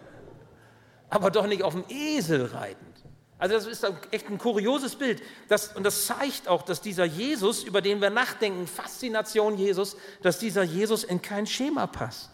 Aber 1.09 1.31
doch 1.31 1.47
nicht 1.47 1.63
auf 1.63 1.73
dem 1.73 1.85
Esel 1.89 2.45
reitend. 2.45 3.03
Also 3.43 3.55
das 3.55 3.65
ist 3.65 3.85
echt 4.11 4.29
ein 4.29 4.37
kurioses 4.37 4.95
Bild. 4.95 5.21
Das, 5.49 5.75
und 5.75 5.83
das 5.83 6.05
zeigt 6.05 6.47
auch, 6.47 6.61
dass 6.61 6.79
dieser 6.79 7.03
Jesus, 7.03 7.65
über 7.65 7.81
den 7.81 7.99
wir 7.99 8.09
nachdenken, 8.09 8.67
Faszination 8.67 9.57
Jesus, 9.57 9.97
dass 10.21 10.39
dieser 10.39 10.63
Jesus 10.63 11.03
in 11.03 11.21
kein 11.21 11.45
Schema 11.45 11.85
passt. 11.85 12.29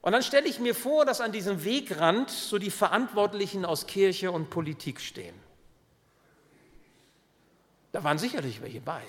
Und 0.00 0.10
dann 0.10 0.24
stelle 0.24 0.48
ich 0.48 0.58
mir 0.58 0.74
vor, 0.74 1.04
dass 1.04 1.20
an 1.20 1.30
diesem 1.30 1.62
Wegrand 1.62 2.30
so 2.30 2.58
die 2.58 2.68
Verantwortlichen 2.68 3.64
aus 3.64 3.86
Kirche 3.86 4.32
und 4.32 4.50
Politik 4.50 5.00
stehen. 5.00 5.36
Da 7.92 8.02
waren 8.02 8.18
sicherlich 8.18 8.60
welche 8.60 8.80
bei. 8.80 9.04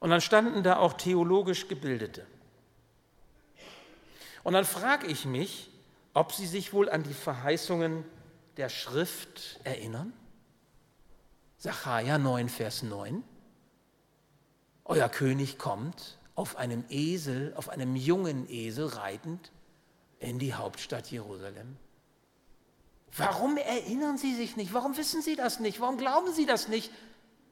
Und 0.00 0.10
dann 0.10 0.20
standen 0.20 0.62
da 0.62 0.76
auch 0.76 0.92
theologisch 0.92 1.66
Gebildete. 1.66 2.26
Und 4.42 4.52
dann 4.52 4.66
frage 4.66 5.06
ich 5.06 5.24
mich, 5.24 5.70
ob 6.14 6.32
sie 6.32 6.46
sich 6.46 6.72
wohl 6.72 6.88
an 6.88 7.02
die 7.02 7.12
Verheißungen 7.12 8.04
der 8.56 8.68
Schrift 8.68 9.60
erinnern. 9.64 10.12
Sacharja 11.58 12.18
9, 12.18 12.48
Vers 12.48 12.82
9. 12.82 13.22
Euer 14.84 15.08
König 15.08 15.58
kommt, 15.58 16.18
auf 16.34 16.56
einem 16.56 16.84
Esel, 16.88 17.52
auf 17.56 17.68
einem 17.68 17.96
jungen 17.96 18.48
Esel 18.48 18.86
reitend 18.86 19.50
in 20.18 20.38
die 20.38 20.54
Hauptstadt 20.54 21.10
Jerusalem. 21.10 21.76
Warum 23.16 23.56
erinnern 23.56 24.18
Sie 24.18 24.34
sich 24.34 24.56
nicht? 24.56 24.72
Warum 24.72 24.96
wissen 24.96 25.22
Sie 25.22 25.36
das 25.36 25.60
nicht? 25.60 25.80
Warum 25.80 25.98
glauben 25.98 26.32
Sie 26.32 26.46
das 26.46 26.68
nicht? 26.68 26.90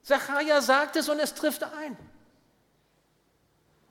Zachariah 0.02 0.60
sagt 0.60 0.96
es 0.96 1.08
und 1.08 1.20
es 1.20 1.34
trifft 1.34 1.62
ein. 1.62 1.96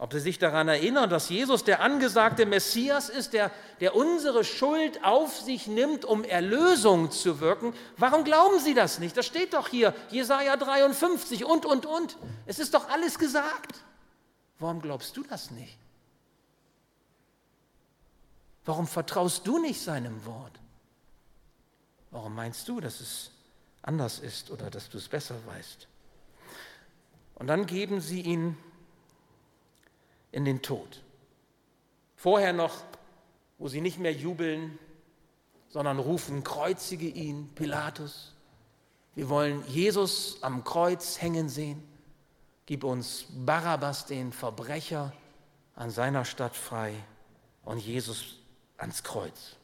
Ob 0.02 0.14
Sie 0.14 0.20
sich 0.20 0.40
daran 0.40 0.68
erinnern, 0.68 1.12
dass 1.12 1.30
Jesus 1.30 1.64
der 1.64 1.82
angesagte 1.82 2.48
Messias 2.48 3.08
ist, 3.08 3.34
der, 3.34 3.52
der 3.82 3.96
unsere 3.96 4.44
Schuld 4.44 5.04
auf 5.04 5.40
sich 5.40 5.68
nimmt, 5.68 6.06
um 6.06 6.24
Erlösung 6.24 7.12
zu 7.12 7.40
wirken, 7.40 7.76
warum 7.98 8.24
glauben 8.24 8.60
Sie 8.60 8.74
das 8.74 8.98
nicht? 8.98 9.16
Das 9.16 9.28
steht 9.28 9.54
doch 9.54 9.68
hier, 9.68 9.94
Jesaja 10.10 10.58
53 10.58 11.46
und, 11.46 11.68
und, 11.68 11.86
und. 11.86 12.18
Es 12.48 12.58
ist 12.58 12.74
doch 12.74 12.90
alles 12.90 13.20
gesagt. 13.20 13.76
Warum 14.58 14.82
glaubst 14.82 15.16
du 15.18 15.22
das 15.22 15.52
nicht? 15.52 15.78
Warum 18.66 18.88
vertraust 18.88 19.46
du 19.46 19.60
nicht 19.60 19.80
seinem 19.80 20.26
Wort? 20.26 20.60
Warum 22.10 22.34
meinst 22.34 22.68
du, 22.68 22.80
dass 22.80 23.02
es 23.02 23.30
anders 23.84 24.18
ist 24.18 24.50
oder 24.50 24.72
dass 24.72 24.90
du 24.90 24.98
es 24.98 25.08
besser 25.08 25.36
weißt? 25.46 25.88
Und 27.36 27.46
dann 27.46 27.68
geben 27.68 28.02
sie 28.02 28.22
ihn 28.22 28.58
in 30.32 30.46
den 30.46 30.62
Tod. 30.62 31.02
Vorher 32.16 32.54
noch, 32.54 32.84
wo 33.58 33.68
sie 33.68 33.82
nicht 33.82 34.00
mehr 34.00 34.14
jubeln, 34.14 34.78
sondern 35.70 36.00
rufen, 36.00 36.44
kreuzige 36.44 37.08
ihn, 37.08 37.50
Pilatus. 37.56 38.34
Wir 39.16 39.30
wollen 39.30 39.64
Jesus 39.68 40.38
am 40.42 40.64
Kreuz 40.64 41.22
hängen 41.22 41.50
sehen. 41.50 41.84
Gib 42.66 42.84
uns 42.84 43.26
Barabbas, 43.30 44.06
den 44.06 44.32
Verbrecher, 44.32 45.14
an 45.76 45.90
seiner 45.90 46.26
Stadt 46.26 46.56
frei. 46.56 46.94
und 47.64 47.80
Jesus 47.80 48.38
ans 48.78 49.04
Kreuz. 49.04 49.56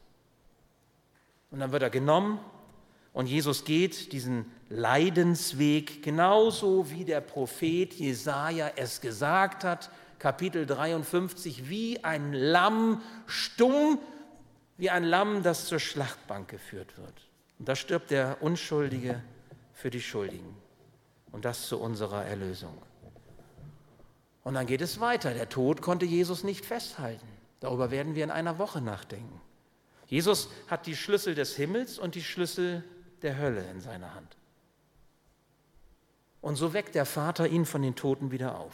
Und 1.50 1.60
dann 1.60 1.72
wird 1.72 1.82
er 1.82 1.90
genommen 1.90 2.38
und 3.12 3.26
Jesus 3.26 3.64
geht 3.64 4.12
diesen 4.12 4.50
Leidensweg 4.68 6.02
genauso 6.02 6.90
wie 6.90 7.04
der 7.04 7.20
Prophet 7.20 7.94
Jesaja 7.94 8.70
es 8.76 9.00
gesagt 9.00 9.64
hat, 9.64 9.90
Kapitel 10.18 10.66
53, 10.66 11.68
wie 11.68 12.02
ein 12.02 12.32
Lamm 12.32 13.02
stumm, 13.26 13.98
wie 14.76 14.90
ein 14.90 15.04
Lamm, 15.04 15.42
das 15.42 15.66
zur 15.66 15.78
Schlachtbank 15.78 16.48
geführt 16.48 16.96
wird. 16.98 17.28
Und 17.58 17.68
da 17.68 17.76
stirbt 17.76 18.10
der 18.10 18.42
Unschuldige 18.42 19.22
für 19.72 19.90
die 19.90 20.00
Schuldigen. 20.00 20.56
Und 21.30 21.44
das 21.44 21.68
zu 21.68 21.78
unserer 21.78 22.24
Erlösung. 22.24 22.76
Und 24.44 24.54
dann 24.54 24.66
geht 24.66 24.80
es 24.80 24.98
weiter. 24.98 25.34
Der 25.34 25.48
Tod 25.48 25.82
konnte 25.82 26.06
Jesus 26.06 26.42
nicht 26.42 26.64
festhalten. 26.64 27.26
Darüber 27.60 27.90
werden 27.90 28.14
wir 28.14 28.24
in 28.24 28.30
einer 28.30 28.58
Woche 28.58 28.80
nachdenken. 28.80 29.40
Jesus 30.06 30.48
hat 30.68 30.86
die 30.86 30.96
Schlüssel 30.96 31.34
des 31.34 31.54
Himmels 31.54 31.98
und 31.98 32.14
die 32.14 32.22
Schlüssel 32.22 32.82
der 33.20 33.38
Hölle 33.38 33.62
in 33.70 33.80
seiner 33.80 34.14
Hand. 34.14 34.36
Und 36.40 36.56
so 36.56 36.72
weckt 36.72 36.94
der 36.94 37.04
Vater 37.04 37.46
ihn 37.46 37.66
von 37.66 37.82
den 37.82 37.94
Toten 37.94 38.30
wieder 38.30 38.58
auf. 38.58 38.72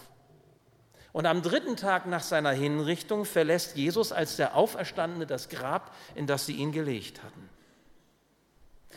Und 1.14 1.26
am 1.26 1.42
dritten 1.42 1.76
Tag 1.76 2.06
nach 2.06 2.24
seiner 2.24 2.50
Hinrichtung 2.50 3.24
verlässt 3.24 3.76
Jesus 3.76 4.10
als 4.10 4.34
der 4.34 4.56
Auferstandene 4.56 5.26
das 5.26 5.48
Grab, 5.48 5.94
in 6.16 6.26
das 6.26 6.44
sie 6.44 6.54
ihn 6.54 6.72
gelegt 6.72 7.22
hatten. 7.22 7.48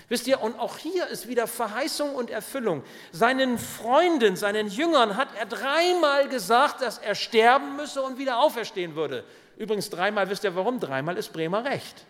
Wisst 0.10 0.26
ihr, 0.26 0.42
und 0.42 0.60
auch 0.60 0.80
hier 0.80 1.06
ist 1.10 1.28
wieder 1.28 1.46
Verheißung 1.46 2.16
und 2.16 2.32
Erfüllung. 2.32 2.84
Seinen 3.12 3.60
Freunden, 3.60 4.36
seinen 4.36 4.68
Jüngern 4.68 5.16
hat 5.16 5.28
er 5.38 5.46
dreimal 5.46 6.28
gesagt, 6.28 6.82
dass 6.82 6.98
er 6.98 7.14
sterben 7.14 7.76
müsse 7.76 8.02
und 8.02 8.18
wieder 8.18 8.40
auferstehen 8.40 8.96
würde. 8.96 9.24
Übrigens 9.56 9.92
dreimal, 9.92 10.28
wisst 10.28 10.44
ihr 10.44 10.56
warum? 10.56 10.80
Dreimal 10.80 11.18
ist 11.18 11.32
Bremer 11.34 11.66
recht. 11.66 12.04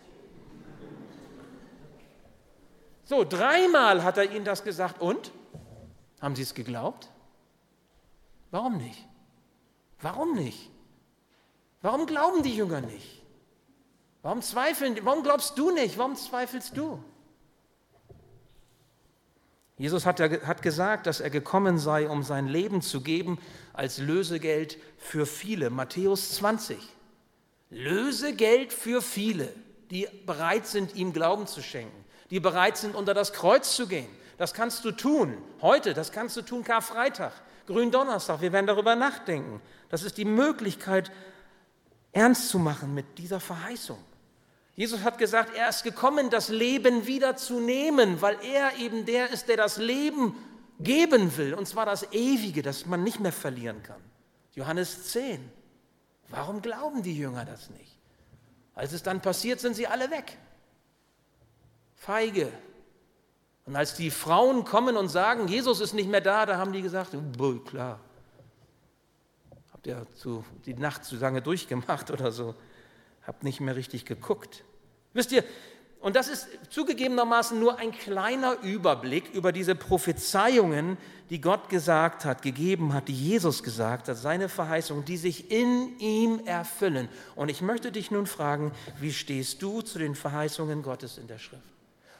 So, 3.03 3.25
dreimal 3.25 4.05
hat 4.05 4.17
er 4.17 4.31
ihnen 4.31 4.45
das 4.45 4.63
gesagt. 4.63 5.01
Und? 5.01 5.31
Haben 6.21 6.37
sie 6.37 6.43
es 6.43 6.53
geglaubt? 6.53 7.09
Warum 8.51 8.77
nicht? 8.77 9.05
Warum 10.01 10.35
nicht? 10.35 10.69
Warum 11.81 12.05
glauben 12.05 12.43
die 12.43 12.55
Jünger 12.55 12.81
nicht? 12.81 13.23
Warum 14.21 14.41
zweifeln? 14.41 14.97
Warum 15.03 15.23
glaubst 15.23 15.57
du 15.57 15.71
nicht? 15.71 15.97
Warum 15.97 16.15
zweifelst 16.15 16.75
du? 16.75 17.03
Jesus 19.77 20.07
hat, 20.07 20.19
hat 20.19 20.61
gesagt, 20.63 21.05
dass 21.05 21.19
er 21.19 21.29
gekommen 21.29 21.77
sei, 21.77 22.09
um 22.09 22.23
sein 22.23 22.47
Leben 22.47 22.81
zu 22.81 23.01
geben 23.01 23.37
als 23.73 23.99
Lösegeld 23.99 24.77
für 24.97 25.27
viele. 25.27 25.69
Matthäus 25.69 26.31
20. 26.35 26.77
Lösegeld 27.69 28.73
für 28.73 29.01
viele, 29.01 29.53
die 29.91 30.07
bereit 30.25 30.65
sind, 30.65 30.95
ihm 30.95 31.13
Glauben 31.13 31.45
zu 31.45 31.61
schenken, 31.61 32.05
die 32.31 32.39
bereit 32.39 32.77
sind, 32.77 32.95
unter 32.95 33.13
das 33.13 33.33
Kreuz 33.33 33.75
zu 33.75 33.87
gehen. 33.87 34.09
Das 34.37 34.53
kannst 34.53 34.83
du 34.83 34.91
tun 34.91 35.37
heute, 35.61 35.93
das 35.93 36.11
kannst 36.11 36.37
du 36.37 36.41
tun 36.41 36.63
Karfreitag, 36.63 37.33
Gründonnerstag. 37.67 38.41
Wir 38.41 38.51
werden 38.51 38.65
darüber 38.65 38.95
nachdenken. 38.95 39.61
Das 39.89 40.03
ist 40.03 40.17
die 40.17 40.25
Möglichkeit, 40.25 41.11
ernst 42.11 42.49
zu 42.49 42.57
machen 42.57 42.93
mit 42.93 43.17
dieser 43.17 43.39
Verheißung. 43.39 43.99
Jesus 44.75 45.03
hat 45.03 45.17
gesagt, 45.17 45.55
er 45.55 45.69
ist 45.69 45.83
gekommen, 45.83 46.29
das 46.29 46.49
Leben 46.49 47.07
wieder 47.07 47.35
zu 47.35 47.59
nehmen, 47.59 48.21
weil 48.21 48.37
er 48.43 48.77
eben 48.77 49.05
der 49.05 49.31
ist, 49.31 49.47
der 49.47 49.57
das 49.57 49.77
Leben 49.77 50.35
geben 50.79 51.35
will, 51.37 51.53
und 51.53 51.67
zwar 51.67 51.85
das 51.85 52.11
Ewige, 52.13 52.61
das 52.61 52.85
man 52.85 53.03
nicht 53.03 53.19
mehr 53.19 53.31
verlieren 53.31 53.81
kann. 53.83 54.01
Johannes 54.53 55.11
10. 55.11 55.51
Warum 56.29 56.61
glauben 56.61 57.01
die 57.01 57.17
Jünger 57.17 57.45
das 57.45 57.69
nicht? 57.69 57.97
Als 58.75 58.93
es 58.93 59.01
dann 59.01 59.21
passiert, 59.21 59.59
sind 59.59 59.75
sie 59.75 59.87
alle 59.87 60.11
weg. 60.11 60.37
Feige. 61.95 62.51
Und 63.67 63.75
als 63.75 63.95
die 63.95 64.11
Frauen 64.11 64.63
kommen 64.63 64.95
und 64.95 65.09
sagen, 65.09 65.49
Jesus 65.49 65.81
ist 65.81 65.93
nicht 65.93 66.09
mehr 66.09 66.21
da, 66.21 66.45
da 66.45 66.57
haben 66.57 66.71
die 66.71 66.81
gesagt, 66.81 67.11
klar, 67.65 67.99
habt 69.73 69.85
ihr 69.85 70.07
zu, 70.15 70.45
die 70.65 70.73
Nacht 70.73 71.03
zu 71.03 71.17
lange 71.17 71.41
durchgemacht 71.41 72.09
oder 72.09 72.31
so, 72.31 72.55
habt 73.27 73.43
nicht 73.43 73.59
mehr 73.59 73.75
richtig 73.75 74.05
geguckt. 74.05 74.63
Wisst 75.13 75.33
ihr, 75.33 75.43
und 75.99 76.15
das 76.15 76.29
ist 76.29 76.47
zugegebenermaßen 76.69 77.59
nur 77.59 77.77
ein 77.77 77.91
kleiner 77.91 78.57
Überblick 78.61 79.33
über 79.33 79.51
diese 79.51 79.75
Prophezeiungen, 79.75 80.97
die 81.29 81.41
Gott 81.41 81.67
gesagt 81.67 82.23
hat, 82.23 82.41
gegeben 82.41 82.93
hat, 82.93 83.09
die 83.09 83.13
Jesus 83.13 83.63
gesagt 83.63 84.07
hat, 84.07 84.15
seine 84.15 84.47
Verheißungen, 84.47 85.03
die 85.03 85.17
sich 85.17 85.51
in 85.51 85.99
ihm 85.99 86.39
erfüllen. 86.45 87.09
Und 87.35 87.49
ich 87.49 87.61
möchte 87.61 87.91
dich 87.91 88.11
nun 88.11 88.27
fragen, 88.27 88.71
wie 89.01 89.11
stehst 89.11 89.61
du 89.61 89.81
zu 89.81 89.99
den 89.99 90.15
Verheißungen 90.15 90.83
Gottes 90.83 91.17
in 91.17 91.27
der 91.27 91.39
Schrift? 91.39 91.76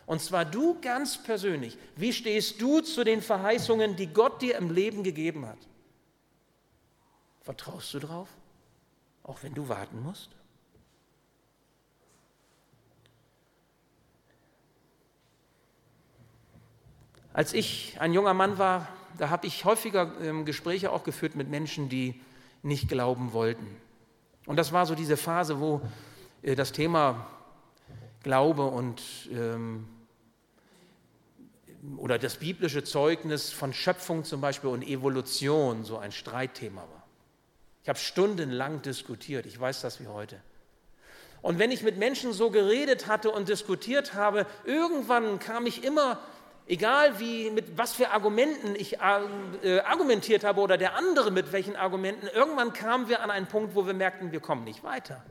Und 0.07 0.21
zwar 0.21 0.45
du 0.45 0.79
ganz 0.79 1.21
persönlich, 1.21 1.77
wie 1.97 2.13
stehst 2.13 2.61
du 2.61 2.79
zu 2.79 3.03
den 3.03 3.21
Verheißungen, 3.21 3.97
die 3.97 4.07
Gott 4.07 4.41
dir 4.41 4.55
im 4.57 4.71
Leben 4.71 5.03
gegeben 5.03 5.45
hat? 5.45 5.57
Vertraust 7.41 7.93
du 7.93 7.99
drauf, 7.99 8.29
auch 9.23 9.43
wenn 9.43 9.53
du 9.53 9.67
warten 9.67 10.01
musst? 10.01 10.29
Als 17.33 17.53
ich 17.53 17.97
ein 17.99 18.13
junger 18.13 18.33
Mann 18.33 18.57
war, 18.57 18.87
da 19.17 19.29
habe 19.29 19.45
ich 19.45 19.65
häufiger 19.65 20.13
ähm, 20.21 20.45
Gespräche 20.45 20.91
auch 20.91 21.03
geführt 21.03 21.35
mit 21.35 21.49
Menschen, 21.49 21.89
die 21.89 22.19
nicht 22.63 22.87
glauben 22.87 23.33
wollten. 23.33 23.67
Und 24.45 24.55
das 24.55 24.71
war 24.71 24.85
so 24.85 24.95
diese 24.95 25.17
Phase, 25.17 25.59
wo 25.59 25.81
äh, 26.43 26.55
das 26.55 26.71
Thema 26.71 27.27
Glaube 28.23 28.65
und 28.65 29.01
ähm, 29.33 29.87
oder 31.95 32.19
das 32.19 32.35
biblische 32.35 32.83
Zeugnis 32.83 33.51
von 33.51 33.73
Schöpfung 33.73 34.23
zum 34.23 34.41
Beispiel 34.41 34.69
und 34.69 34.83
Evolution 34.83 35.83
so 35.83 35.97
ein 35.97 36.11
Streitthema 36.11 36.81
war. 36.81 37.03
Ich 37.83 37.89
habe 37.89 37.99
stundenlang 37.99 38.81
diskutiert, 38.81 39.45
ich 39.45 39.57
weiß 39.59 39.81
das 39.81 40.01
wie 40.01 40.07
heute. 40.07 40.41
Und 41.41 41.59
wenn 41.59 41.71
ich 41.71 41.83
mit 41.83 41.97
Menschen 41.97 42.33
so 42.33 42.51
geredet 42.51 43.07
hatte 43.07 43.31
und 43.31 43.47
diskutiert 43.47 44.13
habe, 44.13 44.45
irgendwann 44.65 45.39
kam 45.39 45.65
ich 45.65 45.83
immer 45.83 46.19
egal 46.67 47.19
wie, 47.19 47.49
mit 47.51 47.77
was 47.77 47.93
für 47.93 48.11
Argumenten 48.11 48.75
ich 48.75 48.97
äh, 48.99 49.79
argumentiert 49.79 50.43
habe 50.43 50.61
oder 50.61 50.77
der 50.77 50.95
andere 50.95 51.31
mit 51.31 51.51
welchen 51.51 51.75
Argumenten, 51.75 52.27
irgendwann 52.27 52.73
kamen 52.73 53.07
wir 53.07 53.21
an 53.21 53.31
einen 53.31 53.47
Punkt, 53.47 53.75
wo 53.75 53.85
wir 53.85 53.93
merkten, 53.93 54.31
wir 54.31 54.41
kommen 54.41 54.63
nicht 54.63 54.83
weiter. 54.83 55.23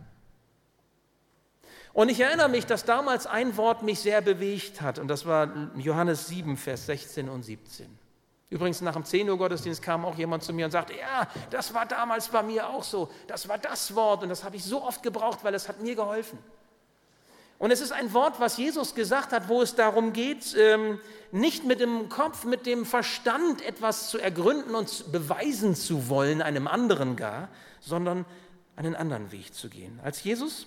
Und 1.97 2.11
ich 2.11 2.21
erinnere 2.21 2.51
mich, 2.51 2.67
dass 2.67 2.85
damals 2.85 3.27
ein 3.27 3.57
Wort 3.57 3.83
mich 3.83 4.01
sehr 4.01 4.21
bewegt 4.21 4.83
hat, 4.83 4.99
und 4.99 5.09
das 5.09 5.25
war 5.25 5.49
Johannes 5.77 6.27
7, 6.27 6.59
Vers 6.59 6.85
16 6.85 7.27
und 7.27 7.43
17. 7.43 7.87
Übrigens, 8.51 8.83
nach 8.83 8.93
dem 8.93 9.07
10 9.07 9.31
Uhr 9.31 9.39
Gottesdienst 9.39 9.81
kam 9.81 10.05
auch 10.05 10.15
jemand 10.15 10.43
zu 10.43 10.53
mir 10.53 10.67
und 10.67 10.73
sagte, 10.73 10.93
ja, 10.93 11.27
das 11.49 11.73
war 11.73 11.87
damals 11.87 12.29
bei 12.29 12.43
mir 12.43 12.69
auch 12.69 12.85
so. 12.85 13.09
Das 13.29 13.49
war 13.49 13.57
das 13.57 13.95
Wort 13.95 14.23
und 14.23 14.29
das 14.29 14.45
habe 14.45 14.57
ich 14.57 14.65
so 14.65 14.83
oft 14.83 15.03
gebraucht, 15.03 15.39
weil 15.43 15.55
es 15.55 15.71
hat 15.71 15.81
mir 15.81 15.95
geholfen. 15.95 16.39
Und 17.59 17.71
es 17.71 17.81
ist 17.81 17.93
ein 17.93 18.13
Wort, 18.13 18.41
was 18.41 18.59
Jesus 18.59 18.95
gesagt 18.95 19.33
hat, 19.33 19.49
wo 19.49 19.63
es 19.63 19.75
darum 19.75 20.13
geht, 20.13 20.55
ähm, 20.55 21.01
nicht 21.33 21.65
mit 21.65 21.81
dem 21.81 22.11
Kopf, 22.11 22.45
mit 22.45 22.67
dem 22.67 22.85
Verstand 22.85 23.63
etwas 23.63 24.11
zu 24.11 24.19
ergründen 24.19 24.75
und 24.75 25.11
beweisen 25.13 25.75
zu 25.75 26.11
wollen, 26.11 26.43
einem 26.43 26.69
anderen 26.69 27.17
gar, 27.17 27.49
sondern 27.81 28.27
einen 28.77 28.95
anderen 28.95 29.33
Weg 29.33 29.55
zu 29.55 29.71
gehen. 29.71 29.99
Als 30.05 30.23
Jesus 30.23 30.67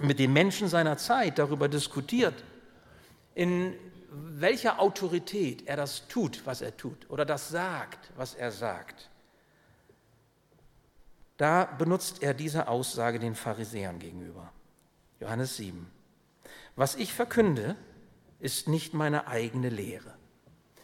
mit 0.00 0.18
den 0.18 0.32
Menschen 0.32 0.68
seiner 0.68 0.96
Zeit 0.96 1.38
darüber 1.38 1.68
diskutiert, 1.68 2.34
in 3.34 3.74
welcher 4.10 4.80
Autorität 4.80 5.66
er 5.66 5.76
das 5.76 6.08
tut, 6.08 6.42
was 6.44 6.62
er 6.62 6.76
tut, 6.76 7.08
oder 7.10 7.24
das 7.24 7.48
sagt, 7.48 8.10
was 8.16 8.34
er 8.34 8.52
sagt, 8.52 9.10
da 11.36 11.64
benutzt 11.64 12.22
er 12.22 12.34
diese 12.34 12.66
Aussage 12.66 13.18
den 13.20 13.36
Pharisäern 13.36 13.98
gegenüber. 13.98 14.52
Johannes 15.20 15.56
7. 15.56 15.86
Was 16.74 16.96
ich 16.96 17.12
verkünde, 17.12 17.76
ist 18.40 18.68
nicht 18.68 18.92
meine 18.92 19.28
eigene 19.28 19.68
Lehre. 19.68 20.14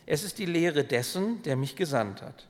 Es 0.07 0.23
ist 0.23 0.39
die 0.39 0.47
Lehre 0.47 0.85
dessen, 0.85 1.43
der 1.43 1.57
mich 1.57 1.77
gesandt 1.77 2.23
hat. 2.23 2.49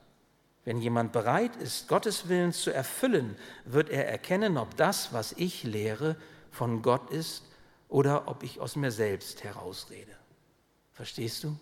Wenn 0.65 0.79
jemand 0.79 1.13
bereit 1.13 1.55
ist, 1.57 1.87
Gottes 1.87 2.27
Willen 2.27 2.53
zu 2.53 2.71
erfüllen, 2.71 3.35
wird 3.65 3.89
er 3.89 4.07
erkennen, 4.07 4.57
ob 4.57 4.75
das, 4.77 5.13
was 5.13 5.33
ich 5.33 5.63
lehre, 5.63 6.15
von 6.55 6.81
Gott 6.81 7.09
ist 7.09 7.43
oder 7.89 8.27
ob 8.27 8.43
ich 8.43 8.59
aus 8.59 8.75
mir 8.75 8.91
selbst 8.91 9.43
herausrede. 9.43 10.15
Verstehst 10.93 11.43
du? 11.43 11.57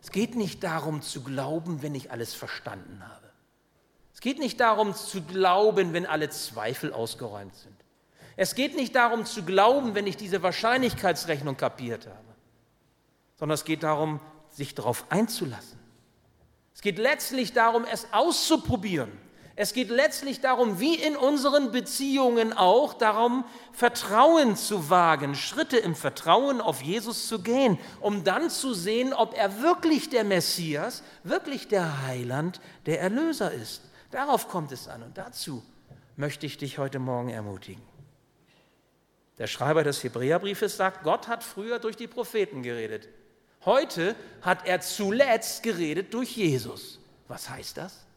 Es 0.00 0.12
geht 0.12 0.36
nicht 0.36 0.62
darum 0.62 1.02
zu 1.02 1.22
glauben, 1.22 1.82
wenn 1.82 1.94
ich 1.94 2.12
alles 2.12 2.34
verstanden 2.34 3.02
habe. 3.06 3.28
Es 4.14 4.20
geht 4.20 4.38
nicht 4.38 4.60
darum 4.60 4.94
zu 4.94 5.22
glauben, 5.22 5.92
wenn 5.92 6.06
alle 6.06 6.28
Zweifel 6.30 6.92
ausgeräumt 6.92 7.54
sind. 7.54 7.74
Es 8.36 8.54
geht 8.54 8.76
nicht 8.76 8.94
darum 8.94 9.24
zu 9.24 9.42
glauben, 9.42 9.94
wenn 9.94 10.06
ich 10.06 10.16
diese 10.16 10.42
Wahrscheinlichkeitsrechnung 10.42 11.56
kapiert 11.56 12.06
habe, 12.06 12.34
sondern 13.36 13.54
es 13.54 13.64
geht 13.64 13.82
darum, 13.82 14.20
sich 14.50 14.74
darauf 14.74 15.10
einzulassen. 15.10 15.78
Es 16.74 16.80
geht 16.80 16.98
letztlich 16.98 17.52
darum, 17.52 17.84
es 17.84 18.12
auszuprobieren, 18.12 19.10
Es 19.60 19.72
geht 19.72 19.90
letztlich 19.90 20.40
darum, 20.40 20.78
wie 20.78 20.94
in 20.94 21.16
unseren 21.16 21.72
Beziehungen 21.72 22.52
auch, 22.52 22.94
darum, 22.94 23.44
Vertrauen 23.72 24.54
zu 24.54 24.88
wagen, 24.88 25.34
Schritte 25.34 25.78
im 25.78 25.96
Vertrauen 25.96 26.60
auf 26.60 26.80
Jesus 26.80 27.26
zu 27.26 27.40
gehen, 27.40 27.76
um 27.98 28.22
dann 28.22 28.50
zu 28.50 28.72
sehen, 28.72 29.12
ob 29.12 29.36
er 29.36 29.60
wirklich 29.60 30.10
der 30.10 30.22
Messias, 30.22 31.02
wirklich 31.24 31.66
der 31.66 32.06
Heiland, 32.06 32.60
der 32.86 33.00
Erlöser 33.00 33.50
ist. 33.50 33.82
Darauf 34.12 34.46
kommt 34.46 34.70
es 34.70 34.86
an 34.86 35.02
und 35.02 35.18
dazu 35.18 35.64
möchte 36.14 36.46
ich 36.46 36.56
dich 36.56 36.78
heute 36.78 37.00
Morgen 37.00 37.30
ermutigen. 37.30 37.82
Der 39.38 39.48
Schreiber 39.48 39.82
des 39.82 40.04
Hebräerbriefes 40.04 40.76
sagt, 40.76 41.02
Gott 41.02 41.26
hat 41.26 41.42
früher 41.42 41.80
durch 41.80 41.96
die 41.96 42.06
Propheten 42.06 42.62
geredet. 42.62 43.08
Heute 43.64 44.14
hat 44.40 44.68
er 44.68 44.80
zuletzt 44.82 45.64
geredet 45.64 46.14
durch 46.14 46.36
Jesus. 46.36 47.00
Was 47.26 47.50
heißt 47.50 47.76
das? 47.76 48.07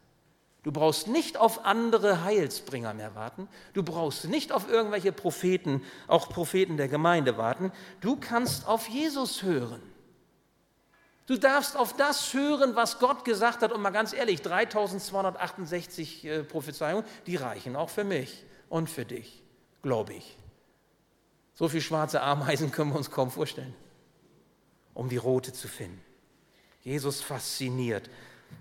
Du 0.63 0.71
brauchst 0.71 1.07
nicht 1.07 1.37
auf 1.37 1.65
andere 1.65 2.23
Heilsbringer 2.23 2.93
mehr 2.93 3.15
warten. 3.15 3.47
Du 3.73 3.81
brauchst 3.81 4.25
nicht 4.25 4.51
auf 4.51 4.69
irgendwelche 4.69 5.11
Propheten, 5.11 5.83
auch 6.07 6.29
Propheten 6.29 6.77
der 6.77 6.87
Gemeinde 6.87 7.37
warten. 7.37 7.71
Du 7.99 8.15
kannst 8.15 8.67
auf 8.67 8.87
Jesus 8.87 9.41
hören. 9.41 9.81
Du 11.25 11.37
darfst 11.37 11.75
auf 11.77 11.95
das 11.95 12.33
hören, 12.33 12.75
was 12.75 12.99
Gott 12.99 13.25
gesagt 13.25 13.63
hat. 13.63 13.71
Und 13.71 13.81
mal 13.81 13.89
ganz 13.89 14.13
ehrlich, 14.13 14.41
3268 14.41 16.25
äh, 16.25 16.43
Prophezeiungen, 16.43 17.05
die 17.25 17.37
reichen 17.37 17.75
auch 17.75 17.89
für 17.89 18.03
mich 18.03 18.43
und 18.69 18.89
für 18.89 19.05
dich, 19.05 19.43
glaube 19.81 20.13
ich. 20.13 20.37
So 21.55 21.69
viele 21.69 21.81
schwarze 21.81 22.21
Ameisen 22.21 22.71
können 22.71 22.91
wir 22.91 22.97
uns 22.97 23.09
kaum 23.09 23.31
vorstellen, 23.31 23.73
um 24.93 25.09
die 25.09 25.17
rote 25.17 25.53
zu 25.53 25.67
finden. 25.67 26.01
Jesus 26.81 27.21
fasziniert 27.21 28.09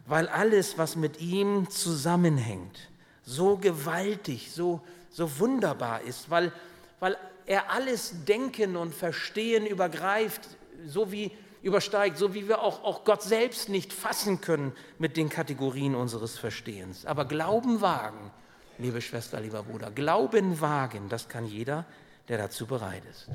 weil 0.07 0.29
alles, 0.29 0.77
was 0.79 0.97
mit 0.97 1.21
ihm 1.21 1.71
zusammenhängt, 1.71 2.91
so 3.23 3.57
gewaltig, 3.57 4.51
so, 4.53 4.81
so 5.11 5.39
wunderbar 5.39 6.03
ist, 6.03 6.31
weil, 6.31 6.53
weil 6.99 7.17
er 7.47 7.71
alles 7.71 8.25
Denken 8.25 8.77
und 8.77 8.95
Verstehen 8.95 9.67
übergreift, 9.67 10.49
so 10.87 11.13
wie 11.13 11.31
übersteigt, 11.63 12.17
so 12.17 12.35
wie 12.35 12.49
wir 12.49 12.63
auch, 12.63 12.85
auch 12.85 13.05
Gott 13.05 13.23
selbst 13.23 13.69
nicht 13.69 13.93
fassen 13.93 14.41
können 14.41 14.73
mit 14.99 15.17
den 15.17 15.29
Kategorien 15.29 15.95
unseres 15.95 16.39
Verstehens. 16.39 17.05
Aber 17.07 17.25
Glauben 17.25 17.81
wagen, 17.81 18.31
liebe 18.79 19.01
Schwester, 19.01 19.41
lieber 19.41 19.63
Bruder, 19.63 19.91
Glauben 19.91 20.61
wagen, 20.61 21.09
das 21.09 21.29
kann 21.29 21.47
jeder, 21.47 21.85
der 22.29 22.39
dazu 22.39 22.67
bereit 22.67 23.03
ist. 23.11 23.29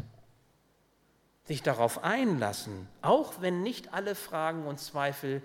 Sich 1.43 1.61
darauf 1.61 2.03
einlassen, 2.03 2.87
auch 3.01 3.33
wenn 3.41 3.61
nicht 3.61 3.93
alle 3.93 4.15
Fragen 4.15 4.65
und 4.65 4.79
Zweifel 4.79 5.43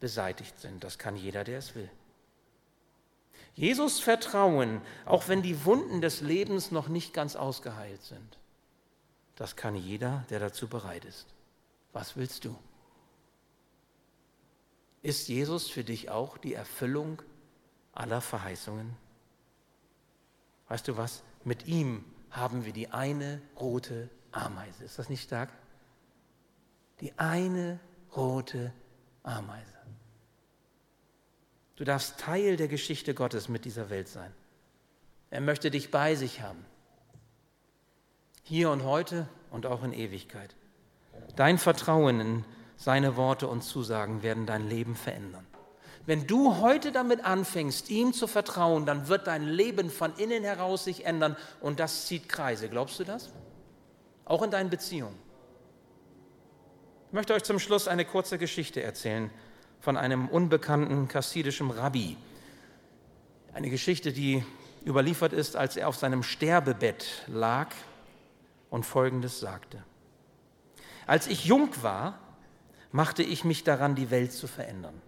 beseitigt 0.00 0.58
sind. 0.58 0.84
Das 0.84 0.98
kann 0.98 1.16
jeder, 1.16 1.44
der 1.44 1.58
es 1.58 1.74
will. 1.74 1.90
Jesus 3.54 4.00
vertrauen, 4.00 4.80
auch 5.06 5.28
wenn 5.28 5.42
die 5.42 5.64
Wunden 5.64 6.00
des 6.00 6.20
Lebens 6.20 6.70
noch 6.70 6.88
nicht 6.88 7.14
ganz 7.14 7.36
ausgeheilt 7.36 8.02
sind. 8.02 8.38
Das 9.36 9.56
kann 9.56 9.74
jeder, 9.74 10.24
der 10.30 10.40
dazu 10.40 10.68
bereit 10.68 11.04
ist. 11.04 11.26
Was 11.92 12.16
willst 12.16 12.44
du? 12.44 12.56
Ist 15.02 15.28
Jesus 15.28 15.68
für 15.68 15.84
dich 15.84 16.10
auch 16.10 16.38
die 16.38 16.54
Erfüllung 16.54 17.22
aller 17.92 18.20
Verheißungen? 18.20 18.96
Weißt 20.68 20.88
du 20.88 20.96
was? 20.96 21.22
Mit 21.44 21.66
ihm 21.66 22.04
haben 22.30 22.64
wir 22.64 22.72
die 22.72 22.88
eine 22.88 23.40
rote 23.60 24.08
Ameise. 24.32 24.84
Ist 24.84 24.98
das 24.98 25.08
nicht 25.08 25.22
stark? 25.22 25.50
Die 27.00 27.16
eine 27.18 27.78
rote 28.16 28.72
Ameise. 29.22 29.73
Du 31.76 31.84
darfst 31.84 32.18
Teil 32.20 32.56
der 32.56 32.68
Geschichte 32.68 33.14
Gottes 33.14 33.48
mit 33.48 33.64
dieser 33.64 33.90
Welt 33.90 34.08
sein. 34.08 34.32
Er 35.30 35.40
möchte 35.40 35.70
dich 35.70 35.90
bei 35.90 36.14
sich 36.14 36.40
haben. 36.40 36.64
Hier 38.44 38.70
und 38.70 38.84
heute 38.84 39.28
und 39.50 39.66
auch 39.66 39.82
in 39.82 39.92
Ewigkeit. 39.92 40.54
Dein 41.34 41.58
Vertrauen 41.58 42.20
in 42.20 42.44
seine 42.76 43.16
Worte 43.16 43.48
und 43.48 43.62
Zusagen 43.62 44.22
werden 44.22 44.46
dein 44.46 44.68
Leben 44.68 44.94
verändern. 44.94 45.46
Wenn 46.06 46.26
du 46.26 46.60
heute 46.60 46.92
damit 46.92 47.24
anfängst, 47.24 47.88
ihm 47.90 48.12
zu 48.12 48.26
vertrauen, 48.26 48.84
dann 48.84 49.08
wird 49.08 49.26
dein 49.26 49.44
Leben 49.44 49.90
von 49.90 50.14
innen 50.16 50.44
heraus 50.44 50.84
sich 50.84 51.06
ändern 51.06 51.36
und 51.60 51.80
das 51.80 52.06
zieht 52.06 52.28
Kreise. 52.28 52.68
Glaubst 52.68 53.00
du 53.00 53.04
das? 53.04 53.32
Auch 54.26 54.42
in 54.42 54.50
deinen 54.50 54.70
Beziehungen. 54.70 55.18
Ich 57.08 57.14
möchte 57.14 57.32
euch 57.32 57.44
zum 57.44 57.58
Schluss 57.58 57.88
eine 57.88 58.04
kurze 58.04 58.38
Geschichte 58.38 58.82
erzählen 58.82 59.30
von 59.84 59.98
einem 59.98 60.28
unbekannten 60.28 61.08
kassidischen 61.08 61.70
Rabbi. 61.70 62.16
Eine 63.52 63.68
Geschichte, 63.68 64.14
die 64.14 64.42
überliefert 64.86 65.34
ist, 65.34 65.56
als 65.56 65.76
er 65.76 65.88
auf 65.88 65.96
seinem 65.96 66.22
Sterbebett 66.22 67.04
lag 67.26 67.68
und 68.70 68.86
Folgendes 68.86 69.40
sagte. 69.40 69.84
Als 71.06 71.26
ich 71.26 71.44
jung 71.44 71.68
war, 71.82 72.18
machte 72.92 73.22
ich 73.22 73.44
mich 73.44 73.62
daran, 73.62 73.94
die 73.94 74.10
Welt 74.10 74.32
zu 74.32 74.46
verändern. 74.46 75.02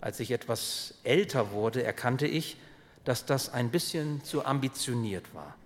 Als 0.00 0.20
ich 0.20 0.30
etwas 0.30 0.94
älter 1.02 1.50
wurde, 1.50 1.82
erkannte 1.82 2.28
ich, 2.28 2.56
dass 3.04 3.26
das 3.26 3.52
ein 3.52 3.70
bisschen 3.72 4.22
zu 4.22 4.44
ambitioniert 4.44 5.34
war. 5.34 5.56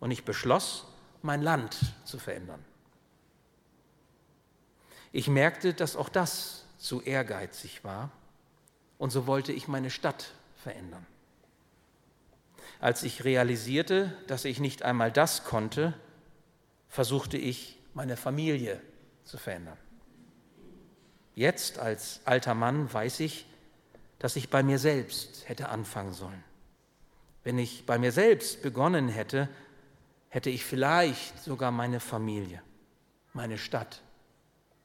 Und 0.00 0.10
ich 0.10 0.24
beschloss, 0.24 0.86
mein 1.20 1.42
Land 1.42 1.76
zu 2.04 2.18
verändern. 2.18 2.64
Ich 5.12 5.28
merkte, 5.28 5.74
dass 5.74 5.94
auch 5.94 6.08
das 6.08 6.57
zu 6.78 7.02
ehrgeizig 7.02 7.84
war 7.84 8.10
und 8.96 9.10
so 9.10 9.26
wollte 9.26 9.52
ich 9.52 9.68
meine 9.68 9.90
Stadt 9.90 10.32
verändern. 10.56 11.06
Als 12.80 13.02
ich 13.02 13.24
realisierte, 13.24 14.16
dass 14.28 14.44
ich 14.44 14.60
nicht 14.60 14.82
einmal 14.82 15.10
das 15.10 15.44
konnte, 15.44 15.94
versuchte 16.88 17.36
ich, 17.36 17.78
meine 17.94 18.16
Familie 18.16 18.80
zu 19.24 19.36
verändern. 19.36 19.76
Jetzt 21.34 21.78
als 21.78 22.20
alter 22.24 22.54
Mann 22.54 22.92
weiß 22.92 23.20
ich, 23.20 23.46
dass 24.18 24.36
ich 24.36 24.50
bei 24.50 24.62
mir 24.62 24.78
selbst 24.78 25.48
hätte 25.48 25.68
anfangen 25.68 26.12
sollen. 26.12 26.44
Wenn 27.44 27.58
ich 27.58 27.86
bei 27.86 27.98
mir 27.98 28.12
selbst 28.12 28.62
begonnen 28.62 29.08
hätte, 29.08 29.48
hätte 30.28 30.50
ich 30.50 30.64
vielleicht 30.64 31.42
sogar 31.42 31.70
meine 31.70 32.00
Familie, 32.00 32.62
meine 33.32 33.58
Stadt 33.58 34.02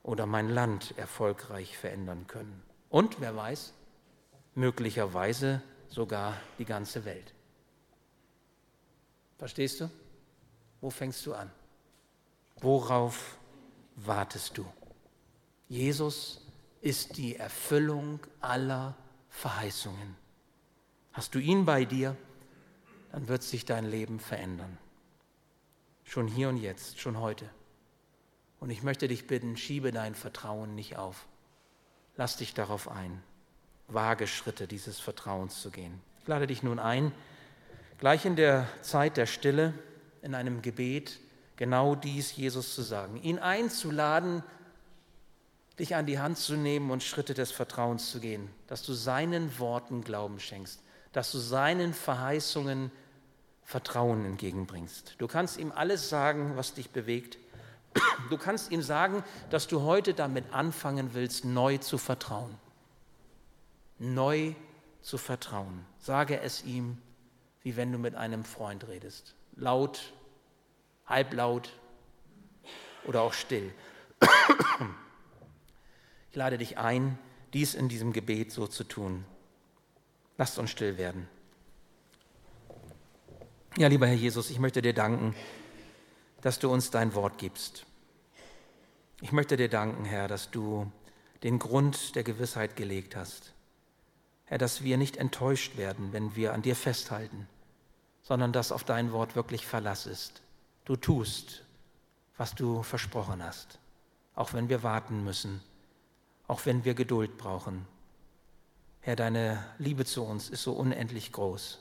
oder 0.04 0.26
mein 0.26 0.50
Land 0.50 0.98
erfolgreich 0.98 1.78
verändern 1.78 2.28
können. 2.28 2.62
Und 2.90 3.22
wer 3.22 3.36
weiß, 3.36 3.74
möglicherweise 4.54 5.62
sogar 5.88 6.38
die 6.60 6.66
ganze 6.66 7.06
Welt. 7.06 7.34
Verstehst 9.38 9.82
du? 9.82 9.90
Wo 10.82 10.90
fängst 10.90 11.26
du 11.26 11.34
an? 11.34 11.50
Worauf 12.58 13.38
wartest 13.96 14.58
du? 14.58 14.66
Jesus 15.70 16.46
ist 16.82 17.18
die 17.18 17.38
Erfüllung 17.38 18.20
aller 18.42 18.96
Verheißungen. 19.30 20.16
Hast 21.14 21.34
du 21.36 21.40
ihn 21.40 21.66
bei 21.66 21.86
dir, 21.86 22.16
dann 23.12 23.28
wird 23.28 23.44
sich 23.44 23.66
dein 23.66 23.86
Leben 23.86 24.20
verändern. 24.20 24.78
Schon 26.04 26.28
hier 26.28 26.50
und 26.50 26.58
jetzt, 26.58 27.00
schon 27.00 27.20
heute. 27.20 27.50
Und 28.64 28.70
ich 28.70 28.82
möchte 28.82 29.10
dich 29.10 29.28
bitten, 29.28 29.58
schiebe 29.58 29.92
dein 29.92 30.16
Vertrauen 30.16 30.74
nicht 30.74 30.96
auf. 30.96 31.26
Lass 32.16 32.38
dich 32.38 32.54
darauf 32.54 32.88
ein, 32.88 33.22
vage 33.90 34.26
Schritte 34.26 34.68
dieses 34.68 35.02
Vertrauens 35.02 35.62
zu 35.62 35.70
gehen. 35.70 36.00
Ich 36.22 36.28
lade 36.30 36.48
dich 36.48 36.64
nun 36.64 36.80
ein, 36.80 37.12
gleich 37.98 38.24
in 38.24 38.38
der 38.38 38.66
Zeit 38.82 39.18
der 39.18 39.26
Stille, 39.26 39.74
in 40.22 40.34
einem 40.34 40.62
Gebet, 40.62 41.20
genau 41.58 41.94
dies 41.94 42.38
Jesus 42.38 42.74
zu 42.74 42.84
sagen, 42.84 43.18
ihn 43.22 43.38
einzuladen, 43.38 44.44
dich 45.78 45.98
an 45.98 46.06
die 46.06 46.20
Hand 46.20 46.38
zu 46.38 46.56
nehmen 46.56 46.90
und 46.90 47.04
Schritte 47.04 47.34
des 47.34 47.52
Vertrauens 47.52 48.12
zu 48.12 48.22
gehen, 48.22 48.50
dass 48.68 48.82
du 48.82 48.94
seinen 48.94 49.60
Worten 49.60 50.06
Glauben 50.06 50.40
schenkst, 50.40 50.80
dass 51.12 51.34
du 51.34 51.38
seinen 51.40 51.94
Verheißungen 51.94 52.92
Vertrauen 53.66 54.24
entgegenbringst. 54.24 55.16
Du 55.18 55.28
kannst 55.28 55.58
ihm 55.58 55.74
alles 55.74 56.08
sagen, 56.08 56.56
was 56.56 56.74
dich 56.74 56.92
bewegt. 56.92 57.40
Du 58.30 58.38
kannst 58.38 58.72
ihm 58.72 58.82
sagen, 58.82 59.24
dass 59.50 59.68
du 59.68 59.82
heute 59.82 60.14
damit 60.14 60.54
anfangen 60.54 61.14
willst, 61.14 61.46
neu 61.46 61.78
zu 61.78 61.98
vertrauen. 61.98 62.58
Neu 64.00 64.54
zu 65.02 65.18
vertrauen. 65.18 65.86
Sage 66.00 66.40
es 66.40 66.64
ihm, 66.64 66.98
wie 67.62 67.76
wenn 67.76 67.92
du 67.92 67.98
mit 67.98 68.16
einem 68.16 68.44
Freund 68.44 68.88
redest. 68.88 69.36
Laut, 69.56 70.14
halblaut 71.06 71.74
oder 73.06 73.22
auch 73.22 73.34
still. 73.34 73.72
Ich 76.32 76.36
lade 76.36 76.58
dich 76.58 76.80
ein, 76.80 77.20
dies 77.54 77.76
in 77.76 77.90
diesem 77.90 78.14
Gebet 78.14 78.52
so 78.52 78.66
zu 78.66 78.84
tun. 78.84 79.26
Lasst 80.38 80.58
uns 80.58 80.72
still 80.72 80.98
werden. 80.98 81.30
Ja, 83.78 83.88
lieber 83.88 84.08
Herr 84.08 84.16
Jesus, 84.16 84.50
ich 84.50 84.58
möchte 84.58 84.82
dir 84.82 84.94
danken 84.94 85.36
dass 86.44 86.60
du 86.60 86.70
uns 86.70 86.92
dein 86.92 87.16
Wort 87.16 87.38
gibst. 87.38 87.86
Ich 89.22 89.32
möchte 89.32 89.56
dir 89.56 89.70
danken, 89.70 90.04
Herr, 90.04 90.28
dass 90.28 90.52
du 90.52 90.92
den 91.42 91.58
Grund 91.58 92.16
der 92.16 92.24
Gewissheit 92.24 92.76
gelegt 92.76 93.16
hast. 93.16 93.54
Herr, 94.44 94.58
dass 94.58 94.84
wir 94.84 94.98
nicht 94.98 95.16
enttäuscht 95.16 95.78
werden, 95.78 96.12
wenn 96.12 96.36
wir 96.36 96.54
an 96.54 96.62
dir 96.62 96.76
festhalten, 96.76 97.48
sondern 98.22 98.52
dass 98.52 98.74
auf 98.74 98.84
dein 98.84 99.14
Wort 99.14 99.38
wirklich 99.38 99.66
Verlass 99.66 100.06
ist. 100.06 100.42
Du 100.84 100.98
tust, 100.98 101.64
was 102.36 102.56
du 102.56 102.84
versprochen 102.84 103.42
hast, 103.42 103.80
auch 104.36 104.52
wenn 104.52 104.68
wir 104.68 104.84
warten 104.84 105.24
müssen, 105.24 105.62
auch 106.48 106.66
wenn 106.66 106.84
wir 106.84 106.94
Geduld 106.94 107.38
brauchen. 107.38 107.86
Herr, 109.00 109.16
deine 109.16 109.64
Liebe 109.78 110.04
zu 110.04 110.24
uns 110.24 110.50
ist 110.50 110.64
so 110.64 110.74
unendlich 110.74 111.32
groß. 111.32 111.80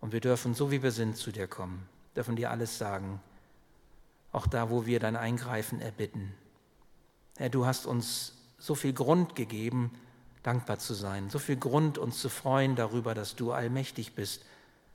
Und 0.00 0.12
wir 0.12 0.20
dürfen, 0.20 0.54
so 0.54 0.70
wie 0.70 0.84
wir 0.84 0.92
sind, 0.92 1.16
zu 1.16 1.32
dir 1.32 1.48
kommen, 1.48 1.88
dürfen 2.14 2.36
dir 2.36 2.52
alles 2.52 2.78
sagen, 2.78 3.20
auch 4.32 4.46
da, 4.46 4.70
wo 4.70 4.86
wir 4.86 4.98
dein 4.98 5.16
Eingreifen 5.16 5.80
erbitten. 5.80 6.34
Herr, 7.36 7.50
du 7.50 7.66
hast 7.66 7.86
uns 7.86 8.34
so 8.58 8.74
viel 8.74 8.92
Grund 8.92 9.36
gegeben, 9.36 9.92
dankbar 10.42 10.78
zu 10.78 10.94
sein, 10.94 11.30
so 11.30 11.38
viel 11.38 11.56
Grund, 11.56 11.98
uns 11.98 12.18
zu 12.18 12.28
freuen 12.28 12.74
darüber, 12.74 13.14
dass 13.14 13.36
du 13.36 13.52
allmächtig 13.52 14.14
bist, 14.14 14.44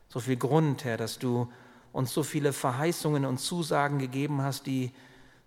so 0.09 0.19
viel 0.19 0.37
Grund, 0.37 0.83
Herr, 0.83 0.97
dass 0.97 1.19
du 1.19 1.51
uns 1.93 2.13
so 2.13 2.23
viele 2.23 2.53
Verheißungen 2.53 3.25
und 3.25 3.39
Zusagen 3.39 3.99
gegeben 3.99 4.41
hast, 4.41 4.65
die 4.65 4.91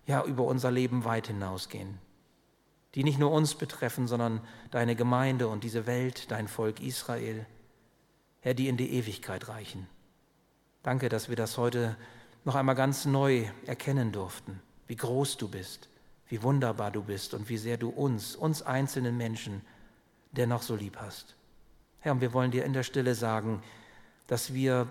ja 0.05 0.23
über 0.23 0.43
unser 0.43 0.71
Leben 0.71 1.05
weit 1.05 1.27
hinausgehen, 1.27 1.97
die 2.95 3.03
nicht 3.03 3.19
nur 3.19 3.31
uns 3.31 3.55
betreffen, 3.55 4.07
sondern 4.07 4.41
deine 4.71 4.95
Gemeinde 4.95 5.47
und 5.47 5.63
diese 5.63 5.85
Welt, 5.85 6.31
dein 6.31 6.47
Volk 6.47 6.81
Israel, 6.81 7.45
Herr, 8.41 8.53
die 8.53 8.67
in 8.67 8.77
die 8.77 8.93
Ewigkeit 8.93 9.47
reichen. 9.47 9.87
Danke, 10.83 11.09
dass 11.09 11.29
wir 11.29 11.35
das 11.35 11.57
heute 11.57 11.95
noch 12.43 12.55
einmal 12.55 12.75
ganz 12.75 13.05
neu 13.05 13.45
erkennen 13.65 14.11
durften, 14.11 14.61
wie 14.87 14.95
groß 14.95 15.37
du 15.37 15.47
bist, 15.47 15.89
wie 16.27 16.41
wunderbar 16.43 16.91
du 16.91 17.03
bist 17.03 17.33
und 17.33 17.49
wie 17.49 17.57
sehr 17.57 17.77
du 17.77 17.89
uns, 17.89 18.35
uns 18.35 18.61
einzelnen 18.61 19.17
Menschen, 19.17 19.61
dennoch 20.31 20.61
so 20.61 20.75
lieb 20.75 20.97
hast. 20.97 21.35
Herr, 21.99 22.13
und 22.13 22.21
wir 22.21 22.33
wollen 22.33 22.51
dir 22.51 22.65
in 22.65 22.73
der 22.73 22.83
Stille 22.83 23.15
sagen, 23.15 23.61
dass 24.27 24.53
wir 24.53 24.87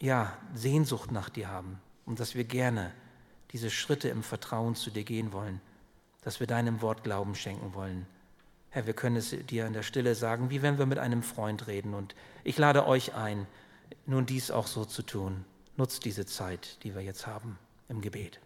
ja 0.00 0.36
Sehnsucht 0.54 1.12
nach 1.12 1.28
dir 1.28 1.48
haben 1.48 1.80
und 2.06 2.20
dass 2.20 2.34
wir 2.34 2.44
gerne 2.44 2.92
diese 3.52 3.70
Schritte 3.70 4.08
im 4.08 4.22
Vertrauen 4.22 4.74
zu 4.74 4.90
dir 4.90 5.04
gehen 5.04 5.32
wollen, 5.32 5.60
dass 6.22 6.40
wir 6.40 6.46
deinem 6.46 6.82
Wort 6.82 7.04
Glauben 7.04 7.34
schenken 7.34 7.74
wollen. 7.74 8.06
Herr, 8.70 8.86
wir 8.86 8.94
können 8.94 9.16
es 9.16 9.30
dir 9.30 9.66
in 9.66 9.72
der 9.72 9.82
Stille 9.82 10.14
sagen, 10.14 10.50
wie 10.50 10.62
wenn 10.62 10.78
wir 10.78 10.86
mit 10.86 10.98
einem 10.98 11.22
Freund 11.22 11.66
reden. 11.66 11.94
Und 11.94 12.14
ich 12.44 12.58
lade 12.58 12.86
euch 12.86 13.14
ein, 13.14 13.46
nun 14.04 14.26
dies 14.26 14.50
auch 14.50 14.66
so 14.66 14.84
zu 14.84 15.02
tun. 15.02 15.44
Nutzt 15.78 16.04
diese 16.04 16.26
Zeit, 16.26 16.82
die 16.82 16.92
wir 16.96 17.02
jetzt 17.02 17.28
haben 17.28 17.56
im 17.88 18.00
Gebet. 18.00 18.40